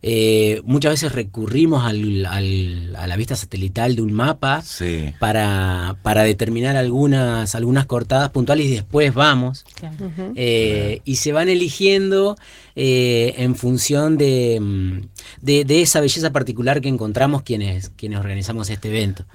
Eh, 0.03 0.61
muchas 0.65 0.93
veces 0.93 1.11
recurrimos 1.11 1.85
al- 1.85 2.25
al- 2.25 2.95
a 2.95 3.05
la 3.05 3.15
vista 3.17 3.35
satelital 3.35 3.95
de 3.95 4.01
un 4.01 4.11
mapa 4.13 4.63
Sí. 4.63 5.13
para, 5.19 5.95
para 6.01 6.23
determinar 6.23 6.75
algunas, 6.75 7.53
algunas 7.53 7.85
cortadas 7.85 8.31
puntuales 8.31 8.65
y 8.65 8.71
después 8.73 9.13
vamos. 9.13 9.63
Claro. 9.75 9.95
Eh, 10.35 11.01
y 11.05 11.17
se 11.17 11.31
van 11.33 11.49
eligiendo 11.49 12.35
eh, 12.75 13.35
en 13.37 13.55
función 13.55 14.17
de, 14.17 14.57
mm, 14.59 15.01
de, 15.41 15.65
de 15.65 15.81
esa 15.83 15.99
belleza 16.01 16.31
particular 16.31 16.81
que 16.81 16.89
encontramos 16.89 17.43
quienes, 17.43 17.89
quienes 17.95 18.19
organizamos 18.19 18.69
este 18.71 18.87
evento. 18.87 19.25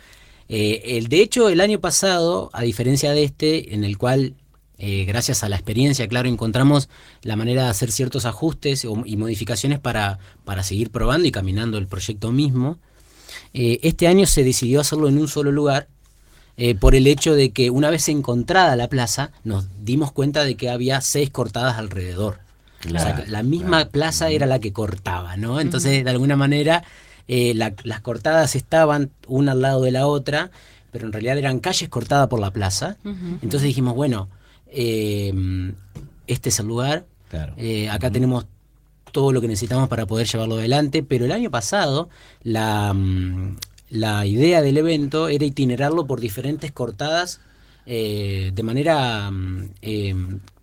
Eh, 0.48 0.96
el, 0.96 1.08
de 1.08 1.20
hecho, 1.22 1.48
el 1.48 1.60
año 1.60 1.80
pasado, 1.80 2.50
a 2.52 2.62
diferencia 2.62 3.12
de 3.12 3.24
este, 3.24 3.74
en 3.74 3.84
el 3.84 3.98
cual, 3.98 4.34
eh, 4.78 5.04
gracias 5.06 5.42
a 5.42 5.48
la 5.48 5.56
experiencia, 5.56 6.06
claro, 6.06 6.28
encontramos 6.28 6.88
la 7.22 7.34
manera 7.36 7.64
de 7.64 7.68
hacer 7.70 7.90
ciertos 7.90 8.26
ajustes 8.26 8.84
o- 8.84 9.02
y 9.04 9.16
modificaciones 9.16 9.78
para, 9.80 10.18
para 10.44 10.62
seguir 10.62 10.90
probando 10.90 11.26
y 11.26 11.32
caminando 11.32 11.78
el 11.78 11.86
proyecto 11.86 12.30
mismo, 12.30 12.78
eh, 13.54 13.80
este 13.82 14.06
año 14.06 14.26
se 14.26 14.44
decidió 14.44 14.80
hacerlo 14.80 15.08
en 15.08 15.18
un 15.18 15.28
solo 15.28 15.50
lugar 15.50 15.88
eh, 16.58 16.74
por 16.74 16.94
el 16.94 17.06
hecho 17.06 17.34
de 17.34 17.50
que 17.50 17.68
una 17.70 17.90
vez 17.90 18.08
encontrada 18.08 18.76
la 18.76 18.88
plaza, 18.88 19.30
nos 19.44 19.66
dimos 19.84 20.10
cuenta 20.12 20.42
de 20.44 20.54
que 20.56 20.70
había 20.70 21.00
seis 21.02 21.28
cortadas 21.30 21.76
alrededor. 21.76 22.38
o 22.86 22.90
sea, 22.98 23.24
la 23.28 23.42
misma 23.42 23.78
claro. 23.78 23.90
plaza 23.90 24.30
era 24.30 24.46
la 24.46 24.58
que 24.58 24.72
cortaba, 24.72 25.36
¿no? 25.36 25.60
Entonces, 25.60 26.02
de 26.04 26.10
alguna 26.10 26.36
manera, 26.36 26.82
eh, 27.28 27.54
la- 27.54 27.74
las 27.84 28.00
cortadas 28.00 28.54
estaban 28.56 29.10
una 29.26 29.52
al 29.52 29.62
lado 29.62 29.82
de 29.82 29.90
la 29.90 30.06
otra, 30.06 30.50
pero 30.92 31.06
en 31.06 31.12
realidad 31.12 31.38
eran 31.38 31.60
calles 31.60 31.88
cortadas 31.88 32.28
por 32.28 32.40
la 32.40 32.50
plaza. 32.52 32.96
Entonces 33.04 33.62
dijimos, 33.62 33.94
bueno, 33.94 34.28
eh, 34.68 35.32
este 36.26 36.48
es 36.50 36.58
el 36.60 36.66
lugar, 36.66 37.04
Claro. 37.30 37.54
eh, 37.56 37.88
acá 37.90 38.10
tenemos 38.10 38.46
todo 39.12 39.32
lo 39.32 39.40
que 39.40 39.48
necesitamos 39.48 39.88
para 39.88 40.06
poder 40.06 40.26
llevarlo 40.26 40.56
adelante, 40.56 41.02
pero 41.02 41.24
el 41.24 41.32
año 41.32 41.50
pasado 41.50 42.08
la, 42.42 42.92
mm, 42.92 43.56
la 43.90 44.26
idea 44.26 44.62
del 44.62 44.76
evento 44.76 45.28
era 45.28 45.44
itinerarlo 45.44 46.06
por 46.06 46.20
diferentes 46.20 46.72
cortadas 46.72 47.40
eh, 47.86 48.50
de 48.54 48.62
manera 48.62 49.30
mm, 49.30 49.70
eh, 49.82 50.14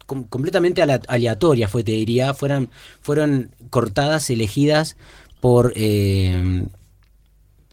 com- 0.06 0.26
completamente 0.26 0.82
ale- 0.82 1.00
aleatoria, 1.08 1.68
fue, 1.68 1.84
te 1.84 1.94
diría, 1.94 2.34
fueran, 2.34 2.70
fueron 3.02 3.50
cortadas 3.70 4.30
elegidas 4.30 4.98
por, 5.44 5.74
eh, 5.76 6.64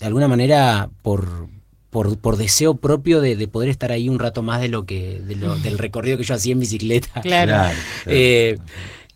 de 0.01 0.07
alguna 0.07 0.27
manera, 0.27 0.91
por, 1.03 1.47
por, 1.91 2.19
por 2.19 2.37
deseo 2.37 2.75
propio 2.75 3.21
de, 3.21 3.37
de 3.37 3.47
poder 3.47 3.69
estar 3.69 3.93
ahí 3.93 4.09
un 4.09 4.19
rato 4.19 4.43
más 4.43 4.61
de 4.61 4.67
lo 4.69 4.85
que 4.87 5.21
de 5.21 5.37
lo- 5.37 5.55
del 5.55 5.79
recorrido 5.87 6.19
que 6.19 6.25
yo 6.25 6.35
hacía 6.35 6.53
en 6.53 6.59
bicicleta. 6.59 7.21
Claro. 7.21 7.53
claro. 7.53 7.79
Eh, 8.07 8.59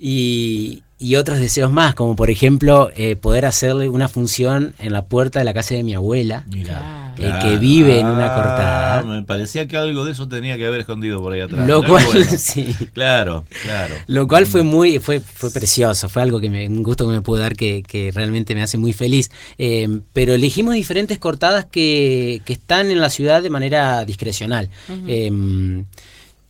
y, 0.06 0.82
y 0.98 1.16
otros 1.16 1.38
deseos 1.38 1.72
más, 1.72 1.94
como 1.94 2.14
por 2.14 2.28
ejemplo 2.28 2.90
eh, 2.94 3.16
poder 3.16 3.46
hacerle 3.46 3.88
una 3.88 4.06
función 4.06 4.74
en 4.78 4.92
la 4.92 5.06
puerta 5.06 5.38
de 5.38 5.46
la 5.46 5.54
casa 5.54 5.74
de 5.74 5.82
mi 5.82 5.94
abuela. 5.94 6.44
Mira. 6.46 7.14
eh, 7.18 7.32
que 7.40 7.56
vive 7.56 8.00
en 8.00 8.08
una 8.08 8.34
cortada. 8.34 9.02
Me 9.02 9.22
parecía 9.22 9.66
que 9.66 9.78
algo 9.78 10.04
de 10.04 10.12
eso 10.12 10.28
tenía 10.28 10.58
que 10.58 10.66
haber 10.66 10.80
escondido 10.80 11.22
por 11.22 11.32
ahí 11.32 11.40
atrás. 11.40 11.66
Lo 11.66 11.82
cual, 11.82 12.04
bueno. 12.04 12.26
sí. 12.38 12.76
Claro, 12.92 13.46
claro. 13.62 13.94
Lo 14.06 14.28
cual 14.28 14.44
fue 14.44 14.62
muy, 14.62 14.98
fue, 14.98 15.20
fue 15.20 15.50
precioso, 15.50 16.10
fue 16.10 16.20
algo 16.20 16.38
que 16.38 16.50
me, 16.50 16.68
un 16.68 16.82
gusto 16.82 17.06
que 17.06 17.14
me 17.14 17.22
pudo 17.22 17.38
dar 17.38 17.56
que, 17.56 17.82
que 17.82 18.12
realmente 18.14 18.54
me 18.54 18.62
hace 18.62 18.76
muy 18.76 18.92
feliz. 18.92 19.30
Eh, 19.56 19.88
pero 20.12 20.34
elegimos 20.34 20.74
diferentes 20.74 21.18
cortadas 21.18 21.64
que, 21.64 22.42
que 22.44 22.52
están 22.52 22.90
en 22.90 23.00
la 23.00 23.08
ciudad 23.08 23.42
de 23.42 23.48
manera 23.48 24.04
discrecional. 24.04 24.68
Eh, 25.08 25.30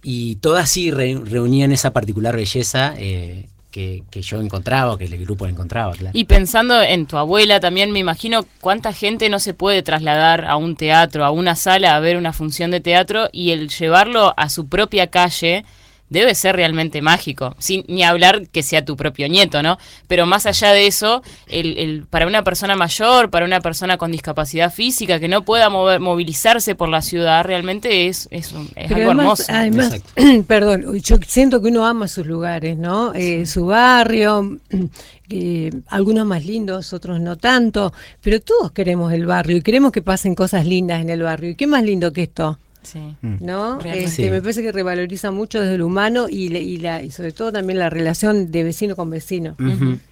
y 0.04 0.36
todas 0.36 0.70
sí 0.70 0.90
re- 0.92 1.20
reunían 1.24 1.72
esa 1.72 1.92
particular 1.92 2.36
belleza 2.36 2.94
eh, 2.98 3.48
que, 3.70 4.04
que 4.10 4.22
yo 4.22 4.40
encontraba, 4.40 4.96
que 4.96 5.06
el 5.06 5.18
grupo 5.18 5.46
encontraba, 5.48 5.94
claro. 5.94 6.16
Y 6.16 6.26
pensando 6.26 6.80
en 6.80 7.06
tu 7.06 7.16
abuela 7.16 7.58
también, 7.58 7.90
me 7.90 7.98
imagino 7.98 8.46
cuánta 8.60 8.92
gente 8.92 9.28
no 9.28 9.40
se 9.40 9.52
puede 9.54 9.82
trasladar 9.82 10.44
a 10.44 10.56
un 10.56 10.76
teatro, 10.76 11.24
a 11.24 11.30
una 11.32 11.56
sala 11.56 11.96
a 11.96 12.00
ver 12.00 12.16
una 12.16 12.32
función 12.32 12.70
de 12.70 12.80
teatro 12.80 13.28
y 13.32 13.50
el 13.50 13.68
llevarlo 13.68 14.32
a 14.36 14.48
su 14.48 14.68
propia 14.68 15.08
calle 15.08 15.64
debe 16.14 16.34
ser 16.34 16.56
realmente 16.56 17.02
mágico, 17.02 17.54
sin 17.58 17.84
ni 17.88 18.02
hablar 18.02 18.48
que 18.48 18.62
sea 18.62 18.82
tu 18.86 18.96
propio 18.96 19.28
nieto, 19.28 19.62
¿no? 19.62 19.76
Pero 20.08 20.24
más 20.24 20.46
allá 20.46 20.72
de 20.72 20.86
eso, 20.86 21.22
el, 21.46 21.76
el- 21.76 22.06
para 22.08 22.26
una 22.26 22.42
persona 22.42 22.74
mayor, 22.76 23.28
para 23.28 23.44
una 23.44 23.60
persona 23.60 23.98
con 23.98 24.10
discapacidad 24.12 24.72
física 24.72 25.20
que 25.20 25.28
no 25.28 25.44
pueda 25.44 25.68
mover, 25.68 26.00
movilizarse 26.00 26.74
por 26.74 26.88
la 26.88 27.02
ciudad, 27.02 27.44
realmente 27.44 28.06
es, 28.06 28.28
es, 28.30 28.52
un- 28.52 28.70
es 28.76 28.88
Pero 28.90 29.10
algo 29.10 29.20
además, 29.20 29.48
hermoso. 29.48 29.52
además 29.52 30.44
perdón, 30.46 30.98
yo 31.00 31.16
siento 31.26 31.60
que 31.60 31.68
uno 31.68 31.84
ama 31.84 32.08
sus 32.08 32.26
lugares, 32.26 32.78
¿no? 32.78 33.12
Eh, 33.14 33.44
su 33.44 33.66
barrio, 33.66 34.58
eh, 35.28 35.70
algunos 35.88 36.26
más 36.26 36.44
lindos, 36.44 36.92
otros 36.92 37.20
no 37.20 37.36
tanto, 37.36 37.92
pero 38.22 38.40
todos 38.40 38.72
queremos 38.72 39.12
el 39.12 39.26
barrio 39.26 39.56
y 39.56 39.62
queremos 39.62 39.92
que 39.92 40.02
pasen 40.02 40.34
cosas 40.34 40.66
lindas 40.66 41.00
en 41.00 41.10
el 41.10 41.22
barrio. 41.22 41.50
¿Y 41.50 41.54
qué 41.56 41.66
más 41.66 41.82
lindo 41.82 42.12
que 42.12 42.22
esto? 42.24 42.58
Sí. 42.84 43.00
¿no? 43.22 43.80
Este, 43.80 44.08
Sí. 44.08 44.30
Me 44.30 44.40
parece 44.40 44.62
que 44.62 44.70
revaloriza 44.72 45.30
mucho 45.30 45.60
desde 45.60 45.78
lo 45.78 45.86
humano 45.86 46.26
y, 46.28 46.48
le- 46.50 46.62
y, 46.62 46.76
la, 46.76 47.02
y 47.02 47.10
sobre 47.10 47.32
todo 47.32 47.50
también 47.52 47.78
la 47.78 47.90
relación 47.90 48.50
de 48.52 48.62
vecino 48.64 48.94
con 48.96 49.10
vecino. 49.10 49.56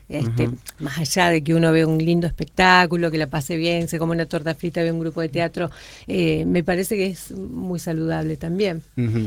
Este. 0.08 0.50
Más 0.78 0.98
allá 0.98 1.30
de 1.30 1.42
que 1.42 1.54
uno 1.54 1.72
ve 1.72 1.86
un 1.86 1.96
lindo 1.96 2.26
espectáculo, 2.26 3.10
que 3.10 3.16
la 3.16 3.28
pase 3.28 3.56
bien, 3.56 3.88
se 3.88 3.98
come 3.98 4.12
una 4.12 4.26
torta 4.26 4.54
frita, 4.54 4.82
ve 4.82 4.92
un 4.92 5.00
grupo 5.00 5.22
de 5.22 5.30
teatro, 5.30 5.70
eh, 6.06 6.44
me 6.44 6.62
parece 6.62 6.96
que 6.96 7.06
es 7.06 7.30
muy 7.32 7.78
saludable 7.78 8.36
también. 8.36 8.82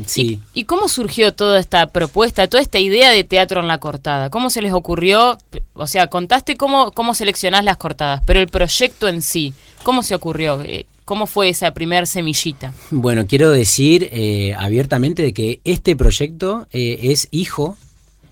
Sí. 0.06 0.42
¿Y 0.54 0.66
cómo 0.66 0.88
surgió 0.88 1.34
toda 1.34 1.60
esta 1.60 1.88
propuesta, 1.88 2.48
toda 2.48 2.62
esta 2.62 2.78
idea 2.78 3.10
de 3.10 3.24
teatro 3.24 3.62
en 3.62 3.68
la 3.68 3.80
cortada? 3.80 4.30
¿Cómo 4.30 4.52
se 4.52 4.62
les 4.62 4.74
ocurrió? 4.74 5.38
O 5.74 5.88
sea, 5.88 6.06
contaste 6.08 6.56
cómo, 6.56 6.92
cómo 6.92 7.16
seleccionás 7.16 7.64
las 7.66 7.78
cortadas, 7.78 8.22
pero 8.26 8.40
el 8.40 8.48
proyecto 8.48 9.08
en 9.08 9.24
sí, 9.24 9.56
¿cómo 9.82 10.04
se 10.04 10.14
ocurrió? 10.14 10.62
Eh, 10.62 10.86
¿Cómo 11.06 11.28
fue 11.28 11.50
esa 11.50 11.74
primer 11.74 12.08
semillita? 12.08 12.74
Bueno, 12.92 13.28
quiero 13.28 13.52
decir 13.52 14.10
eh, 14.12 14.56
abiertamente 14.58 15.22
de 15.22 15.34
que 15.34 15.62
este 15.64 15.96
proyecto 15.96 16.68
eh, 16.72 17.00
es 17.04 17.28
hijo 17.32 17.78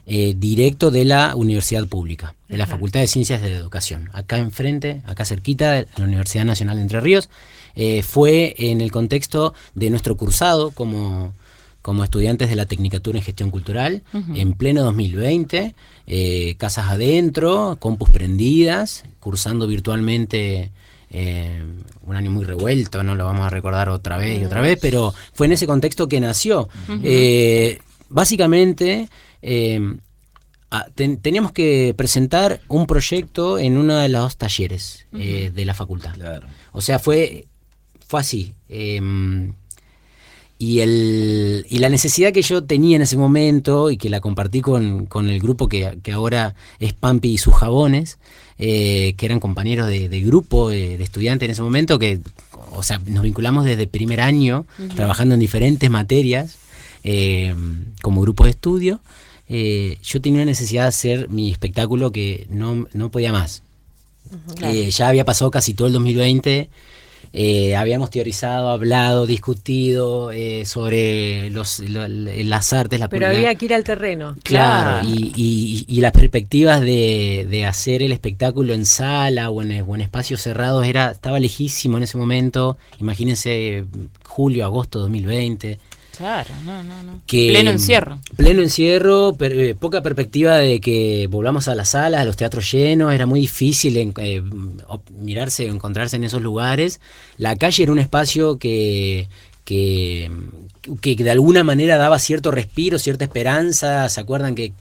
eh, 0.05 0.33
directo 0.37 0.91
de 0.91 1.05
la 1.05 1.33
universidad 1.33 1.87
pública, 1.87 2.35
de 2.49 2.57
la 2.57 2.65
Ajá. 2.65 2.73
Facultad 2.73 2.99
de 2.99 3.07
Ciencias 3.07 3.41
de 3.41 3.51
la 3.51 3.55
Educación. 3.55 4.09
Acá 4.11 4.37
enfrente, 4.37 5.01
acá 5.05 5.23
cerquita 5.23 5.71
de 5.71 5.87
la 5.95 6.03
Universidad 6.03 6.43
Nacional 6.43 6.75
de 6.75 6.81
Entre 6.81 6.99
Ríos. 6.99 7.29
Eh, 7.75 8.03
fue 8.03 8.53
en 8.57 8.81
el 8.81 8.91
contexto 8.91 9.53
de 9.75 9.89
nuestro 9.89 10.17
cursado 10.17 10.71
como, 10.71 11.33
como 11.81 12.03
estudiantes 12.03 12.49
de 12.49 12.57
la 12.57 12.65
Tecnicatura 12.65 13.17
en 13.17 13.23
Gestión 13.23 13.49
Cultural, 13.49 14.03
en 14.35 14.53
pleno 14.55 14.83
2020, 14.83 15.73
eh, 16.07 16.55
casas 16.57 16.89
adentro, 16.89 17.77
compus 17.79 18.09
prendidas, 18.09 19.05
cursando 19.21 19.67
virtualmente 19.67 20.71
eh, 21.13 21.63
un 22.01 22.15
año 22.15 22.31
muy 22.31 22.43
revuelto, 22.43 23.03
no 23.03 23.15
lo 23.15 23.25
vamos 23.25 23.45
a 23.45 23.49
recordar 23.49 23.87
otra 23.89 24.17
vez 24.17 24.41
y 24.41 24.45
otra 24.45 24.59
vez, 24.61 24.77
pero 24.81 25.13
fue 25.33 25.45
en 25.47 25.53
ese 25.53 25.65
contexto 25.67 26.07
que 26.07 26.19
nació. 26.19 26.67
Eh, 27.03 27.79
básicamente, 28.09 29.07
eh, 29.41 29.79
ten- 30.95 31.17
teníamos 31.17 31.51
que 31.51 31.93
presentar 31.95 32.61
un 32.67 32.87
proyecto 32.87 33.59
en 33.59 33.77
uno 33.77 33.95
de 33.97 34.09
los 34.09 34.37
talleres 34.37 35.05
eh, 35.13 35.51
de 35.53 35.65
la 35.65 35.73
facultad. 35.73 36.13
Claro. 36.15 36.47
O 36.71 36.81
sea, 36.81 36.97
fue, 36.99 37.45
fue 38.07 38.19
así. 38.19 38.53
Y, 40.63 40.79
el, 40.79 41.65
y 41.69 41.79
la 41.79 41.89
necesidad 41.89 42.31
que 42.31 42.41
yo 42.41 42.63
tenía 42.63 42.95
en 42.95 43.01
ese 43.01 43.17
momento 43.17 43.91
y 43.91 43.97
que 43.97 44.09
la 44.09 44.21
compartí 44.21 44.61
con, 44.61 45.07
con 45.07 45.29
el 45.29 45.41
grupo 45.41 45.67
que, 45.67 45.97
que 46.01 46.13
ahora 46.13 46.55
es 46.79 46.93
Pampi 46.93 47.31
y 47.31 47.37
sus 47.37 47.53
jabones, 47.53 48.17
eh, 48.57 49.13
que 49.17 49.25
eran 49.25 49.41
compañeros 49.41 49.89
de, 49.89 50.07
de 50.07 50.21
grupo 50.21 50.69
de, 50.69 50.97
de 50.97 51.03
estudiantes 51.03 51.47
en 51.47 51.51
ese 51.51 51.61
momento, 51.61 51.99
que 51.99 52.21
o 52.71 52.81
sea, 52.81 53.01
nos 53.05 53.23
vinculamos 53.23 53.65
desde 53.65 53.87
primer 53.87 54.21
año, 54.21 54.65
trabajando 54.95 55.33
en 55.33 55.41
diferentes 55.41 55.89
materias 55.89 56.55
eh, 57.03 57.53
como 58.01 58.21
grupo 58.21 58.45
de 58.45 58.51
estudio. 58.51 59.01
eh, 59.49 59.97
yo 60.01 60.21
tenía 60.21 60.37
una 60.37 60.45
necesidad 60.45 60.83
de 60.83 60.87
hacer 60.87 61.29
mi 61.29 61.51
espectáculo 61.51 62.11
que 62.13 62.47
no, 62.49 62.87
no 62.93 63.11
podía 63.11 63.33
más. 63.33 63.63
Ya 64.89 65.09
había 65.09 65.25
pasado 65.25 65.51
casi 65.51 65.73
todo 65.73 65.87
el 65.87 65.93
2020. 65.93 66.69
Eh, 67.33 67.75
habíamos 67.75 68.11
teorizado, 68.11 68.69
hablado, 68.69 69.25
discutido 69.25 70.31
eh, 70.31 70.65
sobre 70.65 71.49
los, 71.49 71.79
lo- 71.79 72.07
las 72.07 72.71
artes, 72.73 72.99
la 72.99 73.09
Pero 73.09 73.25
había 73.27 73.55
que 73.55 73.65
ir 73.65 73.73
al 73.73 73.83
terreno. 73.83 74.35
Claro, 74.43 75.01
Claro. 75.01 75.07
y, 75.09 75.33
y- 75.35 75.85
y 75.97 76.01
las 76.01 76.11
perspectivas 76.11 76.79
de, 76.81 77.47
de 77.49 77.65
hacer 77.65 78.03
el 78.03 78.11
espectáculo 78.11 78.73
en 78.73 78.85
sala 78.85 79.49
o 79.49 79.61
en, 79.63 79.81
o 79.81 79.95
en 79.95 80.01
espacios 80.01 80.41
cerrados 80.41 80.85
era, 80.85 81.11
estaba 81.11 81.39
lejísimo 81.39 81.97
en 81.97 82.03
ese 82.03 82.17
momento. 82.17 82.77
Imagínense 82.99 83.83
julio, 84.25 84.65
agosto 84.65 84.99
2020. 84.99 85.79
Claro, 86.15 86.53
no, 86.63 86.83
no, 86.83 87.01
no. 87.01 87.21
Que, 87.25 87.49
Pleno 87.49 87.71
encierro. 87.71 88.19
Pleno 88.35 88.61
encierro, 88.61 89.33
per- 89.33 89.59
eh, 89.59 89.73
poca 89.73 90.03
perspectiva 90.03 90.57
de 90.57 90.79
que 90.79 91.27
volvamos 91.29 91.67
a 91.67 91.73
las 91.75 91.89
salas, 91.89 92.21
a 92.21 92.25
los 92.25 92.37
teatros 92.37 92.71
llenos, 92.71 93.11
era 93.13 93.25
muy 93.25 93.39
difícil 93.39 93.97
en- 93.97 94.13
eh, 94.17 94.43
op- 94.87 95.09
mirarse, 95.09 95.65
encontrarse 95.67 96.15
en 96.17 96.23
esos 96.23 96.41
lugares. 96.41 97.01
La 97.37 97.55
calle 97.55 97.81
era 97.83 97.91
un 97.91 97.97
espacio 97.99 98.59
que, 98.59 99.27
que, 99.65 100.29
que 101.01 101.15
de 101.15 101.31
alguna 101.31 101.63
manera 101.63 101.97
daba 101.97 102.19
cierto 102.19 102.51
respiro, 102.51 102.99
cierta 102.99 103.23
esperanza. 103.23 104.07
¿Se 104.09 104.21
acuerdan 104.21 104.53
que 104.53 104.71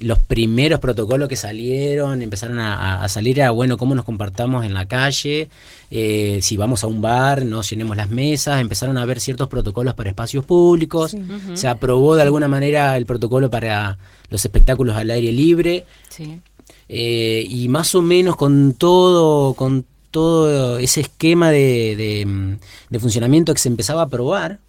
los 0.00 0.18
primeros 0.18 0.80
protocolos 0.80 1.28
que 1.28 1.36
salieron, 1.36 2.20
empezaron 2.20 2.58
a, 2.58 3.08
salir 3.08 3.42
a, 3.42 3.50
bueno, 3.52 3.76
cómo 3.76 3.94
nos 3.94 4.04
compartamos 4.04 4.64
en 4.64 4.74
la 4.74 4.86
calle, 4.86 5.48
eh, 5.90 6.40
si 6.42 6.56
vamos 6.56 6.82
a 6.82 6.88
un 6.88 7.00
bar, 7.00 7.44
no 7.44 7.62
llenemos 7.62 7.96
las 7.96 8.10
mesas, 8.10 8.60
empezaron 8.60 8.98
a 8.98 9.02
haber 9.02 9.20
ciertos 9.20 9.48
protocolos 9.48 9.94
para 9.94 10.10
espacios 10.10 10.44
públicos, 10.44 11.16
se 11.54 11.68
aprobó 11.68 12.16
de 12.16 12.22
alguna 12.22 12.48
manera 12.48 12.96
el 12.96 13.06
protocolo 13.06 13.50
para 13.50 13.96
los 14.30 14.44
espectáculos 14.44 14.96
al 14.96 15.10
aire 15.10 15.30
libre, 15.30 15.84
Sí. 16.08 16.40
eh, 16.88 17.46
y 17.48 17.68
más 17.68 17.94
o 17.94 18.02
menos 18.02 18.34
con 18.36 18.74
todo, 18.74 19.54
con 19.54 19.84
todo 20.14 20.78
ese 20.78 21.00
esquema 21.00 21.50
de, 21.50 21.96
de, 21.96 22.24
mm, 22.24 22.58
de 22.90 22.98
funcionamiento 23.00 23.52
que 23.52 23.58
se 23.60 23.68
empezaba 23.68 24.02
a 24.02 24.08
probar, 24.08 24.60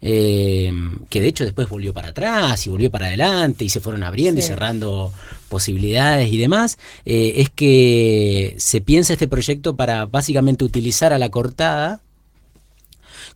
eh, 0.00 0.72
que 1.08 1.20
de 1.20 1.28
hecho 1.28 1.44
después 1.44 1.68
volvió 1.68 1.94
para 1.94 2.08
atrás 2.08 2.66
y 2.66 2.70
volvió 2.70 2.90
para 2.90 3.06
adelante 3.06 3.64
y 3.64 3.68
se 3.68 3.78
fueron 3.80 4.02
abriendo 4.02 4.40
y 4.40 4.42
cerrando 4.42 5.12
posibilidades 5.48 6.32
y 6.32 6.36
demás, 6.36 6.78
eh, 7.04 7.34
es 7.36 7.48
que 7.50 8.56
se 8.58 8.80
piensa 8.80 9.12
este 9.12 9.28
proyecto 9.28 9.76
para 9.76 10.06
básicamente 10.06 10.64
utilizar 10.64 11.12
a 11.12 11.18
la 11.18 11.28
cortada 11.30 12.00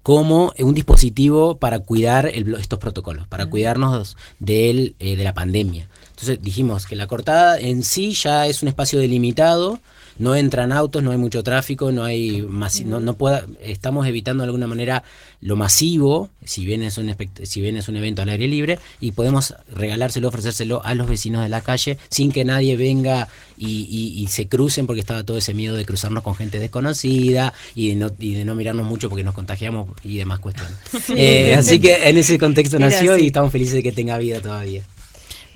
como 0.03 0.53
un 0.59 0.75
dispositivo 0.75 1.59
para 1.59 1.79
cuidar 1.81 2.26
el- 2.33 2.55
estos 2.55 2.79
protocolos, 2.79 3.26
para 3.29 3.47
cuidarnos 3.47 4.17
del, 4.41 4.95
eh, 4.99 5.15
de 5.17 5.25
la 5.25 5.33
pandemia. 5.35 5.88
Entonces 6.19 6.41
dijimos 6.41 6.87
que 6.87 6.97
la 6.97 7.07
cortada 7.07 7.61
en 7.61 7.83
sí 7.83 8.13
ya 8.15 8.47
es 8.47 8.63
un 8.63 8.69
espacio 8.69 8.99
delimitado, 8.99 9.81
no 10.19 10.35
entran 10.35 10.73
autos, 10.73 11.03
no 11.03 11.11
hay 11.11 11.19
mucho 11.19 11.43
tráfico, 11.43 11.93
no 11.93 12.03
hay 12.05 12.41
masi- 12.41 12.87
no, 12.87 13.01
no 13.01 13.13
pueda, 13.19 13.45
estamos 13.61 14.07
evitando 14.07 14.43
de 14.43 14.47
alguna 14.47 14.67
manera 14.67 15.03
lo 15.43 15.57
masivo, 15.57 16.31
si 16.43 16.65
bien 16.65 16.83
es 16.83 16.97
un 16.97 17.11
espect- 17.11 17.45
si 17.45 17.61
bien 17.61 17.77
es 17.77 17.89
un 17.89 17.97
evento 17.97 18.23
al 18.23 18.31
aire 18.31 18.49
libre, 18.49 18.79
y 18.99 19.13
podemos 19.13 19.55
regalárselo, 19.71 20.29
ofrecérselo 20.29 20.83
a 20.87 20.95
los 20.95 21.07
vecinos 21.07 21.43
de 21.43 21.50
la 21.50 21.61
calle 21.61 21.99
sin 22.09 22.33
que 22.33 22.47
nadie 22.47 22.79
venga 22.79 23.29
y, 23.59 23.83
y- 23.83 24.23
y 24.23 24.26
se 24.29 24.49
crucen 24.49 24.87
porque 24.87 25.00
estaba 25.00 25.23
todo 25.23 25.37
ese 25.37 25.52
miedo 25.52 25.76
de 25.76 25.85
cruzarnos 25.85 26.23
con 26.23 26.35
gente 26.35 26.59
desconocida 26.59 27.52
y 27.75 27.91
de 27.91 27.95
no, 27.97 28.11
y 28.19 28.33
de 28.33 28.47
no 28.47 28.55
mirarnos 28.55 28.87
mucho 28.87 29.11
porque 29.11 29.23
nos 29.23 29.35
contagiamos 29.35 29.91
y 30.02 30.17
demás 30.17 30.39
cuestiones. 30.39 30.73
Eh, 31.15 31.55
así 31.55 31.79
que 31.79 32.09
en 32.09 32.17
ese 32.17 32.39
contexto 32.39 32.79
Era 32.79 32.87
nació 32.89 33.13
así. 33.17 33.25
y 33.25 33.26
estamos 33.26 33.52
felices 33.52 33.75
de 33.75 33.83
que 33.83 33.93
tenga 33.93 34.17
vida 34.17 34.41
todavía. 34.41 34.83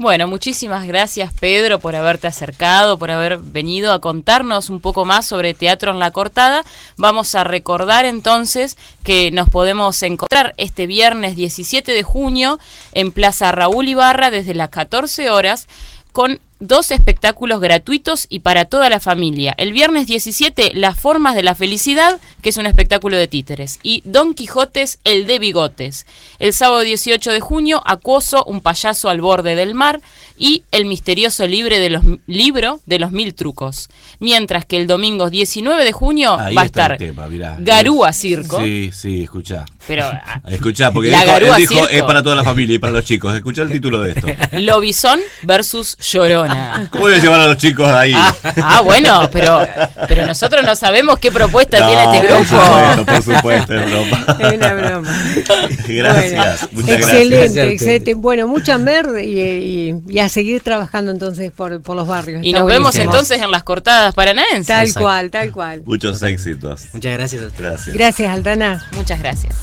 Bueno, 0.00 0.26
muchísimas 0.26 0.86
gracias 0.86 1.30
Pedro 1.38 1.78
por 1.78 1.94
haberte 1.94 2.26
acercado, 2.26 2.98
por 2.98 3.10
haber 3.10 3.36
venido 3.36 3.92
a 3.92 4.00
contarnos 4.00 4.70
un 4.70 4.80
poco 4.80 5.04
más 5.04 5.26
sobre 5.26 5.52
Teatro 5.52 5.90
en 5.90 5.98
la 5.98 6.10
Cortada. 6.10 6.64
Vamos 6.96 7.34
a 7.34 7.44
recordar 7.44 8.06
entonces 8.06 8.78
que 9.04 9.30
nos 9.30 9.50
podemos 9.50 10.02
encontrar 10.02 10.54
este 10.56 10.86
viernes 10.86 11.36
17 11.36 11.92
de 11.92 12.02
junio 12.02 12.58
en 12.92 13.12
Plaza 13.12 13.52
Raúl 13.52 13.88
Ibarra 13.88 14.30
desde 14.30 14.54
las 14.54 14.70
14 14.70 15.28
horas 15.28 15.68
con 16.12 16.40
dos 16.61 16.90
espectáculos 16.90 17.61
gratuitos 17.61 18.27
y 18.29 18.40
para 18.40 18.66
toda 18.66 18.88
la 18.90 19.01
familia. 19.01 19.55
El 19.59 19.73
viernes 19.73 20.07
17, 20.07 20.73
Las 20.75 20.99
Formas 20.99 21.35
de 21.35 21.42
la 21.42 21.55
Felicidad, 21.55 22.20
que 22.42 22.51
es 22.51 22.57
un 22.59 22.66
espectáculo 22.66 23.16
de 23.16 23.29
títeres, 23.29 23.79
y 23.83 24.03
Don 24.05 24.35
Quijotes, 24.35 24.99
el 25.05 25.27
de 25.27 25.38
bigotes. 25.38 26.07
El 26.38 26.53
sábado 26.53 26.81
18 26.81 27.33
de 27.33 27.40
junio, 27.40 27.83
Acuoso, 27.87 28.44
un 28.44 28.61
payaso 28.61 29.09
al 29.09 29.20
borde 29.20 29.57
del 29.57 29.75
mar, 29.75 30.01
y 30.42 30.62
El 30.70 30.87
misterioso 30.87 31.46
libre 31.46 31.81
de 31.81 31.90
los, 31.90 32.03
libro 32.27 32.81
de 32.87 32.99
los 32.99 33.12
mil 33.12 33.35
trucos. 33.35 33.90
Mientras 34.20 34.64
que 34.64 34.79
el 34.79 34.87
domingo 34.87 35.29
19 35.29 35.85
de 35.85 35.92
junio 35.92 36.35
Ahí 36.40 36.55
va 36.55 36.62
a 36.62 36.64
estar 36.64 36.96
tema, 36.96 37.27
mirá. 37.27 37.57
Garúa 37.59 38.11
Circo, 38.14 38.59
Sí, 38.62 38.90
sí, 38.90 39.23
escuchá. 39.25 39.66
pero 39.87 40.05
ah, 40.11 40.40
Escuchá, 40.49 40.92
porque 40.92 41.11
La 41.11 41.25
dijo- 41.25 41.37
él 41.57 41.57
dijo 41.68 41.88
es 41.88 42.03
para 42.05 42.23
toda 42.23 42.37
la 42.37 42.44
familia 42.44 42.77
y 42.77 42.79
para 42.79 42.92
los 42.94 43.05
chicos. 43.05 43.35
Escuchá 43.35 43.62
el 43.62 43.70
título 43.70 44.01
de 44.01 44.12
esto. 44.12 44.27
Lobizón 44.61 45.20
versus 45.42 45.96
Llorona. 46.54 46.88
¿Cómo 46.90 47.04
voy 47.04 47.14
a 47.14 47.18
llevar 47.18 47.40
a 47.40 47.46
los 47.46 47.56
chicos 47.56 47.88
ahí? 47.88 48.12
Ah, 48.14 48.34
ah, 48.62 48.80
bueno, 48.82 49.28
pero, 49.32 49.66
pero 50.08 50.26
nosotros 50.26 50.64
no 50.64 50.74
sabemos 50.76 51.18
qué 51.18 51.30
propuesta 51.32 51.78
tiene 51.86 52.04
No, 52.04 52.12
este 52.14 52.28
Por 52.28 52.36
grupo. 52.38 52.64
supuesto, 52.64 53.06
por 53.06 53.22
supuesto, 53.34 53.74
es 53.74 53.90
broma. 53.90 54.26
Es 54.40 54.52
una 54.54 54.74
broma. 54.74 55.24
Gracias, 55.88 56.60
Bueno, 56.72 56.82
muchas 56.86 56.98
excelente, 56.98 57.36
gracias. 57.36 57.66
excelente. 57.72 58.14
Bueno, 58.14 58.48
mucha 58.48 58.78
mer 58.78 59.06
y, 59.22 59.40
y- 59.40 59.94
y 60.08 60.18
a 60.18 60.28
seguir 60.28 60.62
trabajando 60.62 61.10
entonces 61.10 61.50
por, 61.52 61.80
por 61.82 61.96
los 61.96 62.06
barrios. 62.06 62.42
Y 62.44 62.48
Está 62.50 62.60
nos 62.60 62.68
vemos 62.68 62.92
buenísimo. 62.92 63.12
entonces 63.12 63.42
en 63.42 63.50
las 63.50 63.62
cortadas 63.62 64.14
paranaenses. 64.14 64.66
Tal 64.66 64.86
Exacto. 64.86 65.00
cual, 65.00 65.30
tal 65.30 65.52
cual. 65.52 65.82
Muchos 65.84 66.22
éxitos. 66.22 66.86
Muchas 66.92 67.12
gracias 67.12 67.42
a 67.42 67.46
ustedes. 67.46 67.70
Gracias. 67.70 67.96
Gracias, 67.96 68.30
Aldana. 68.32 68.86
Muchas 68.96 69.18
gracias. 69.18 69.54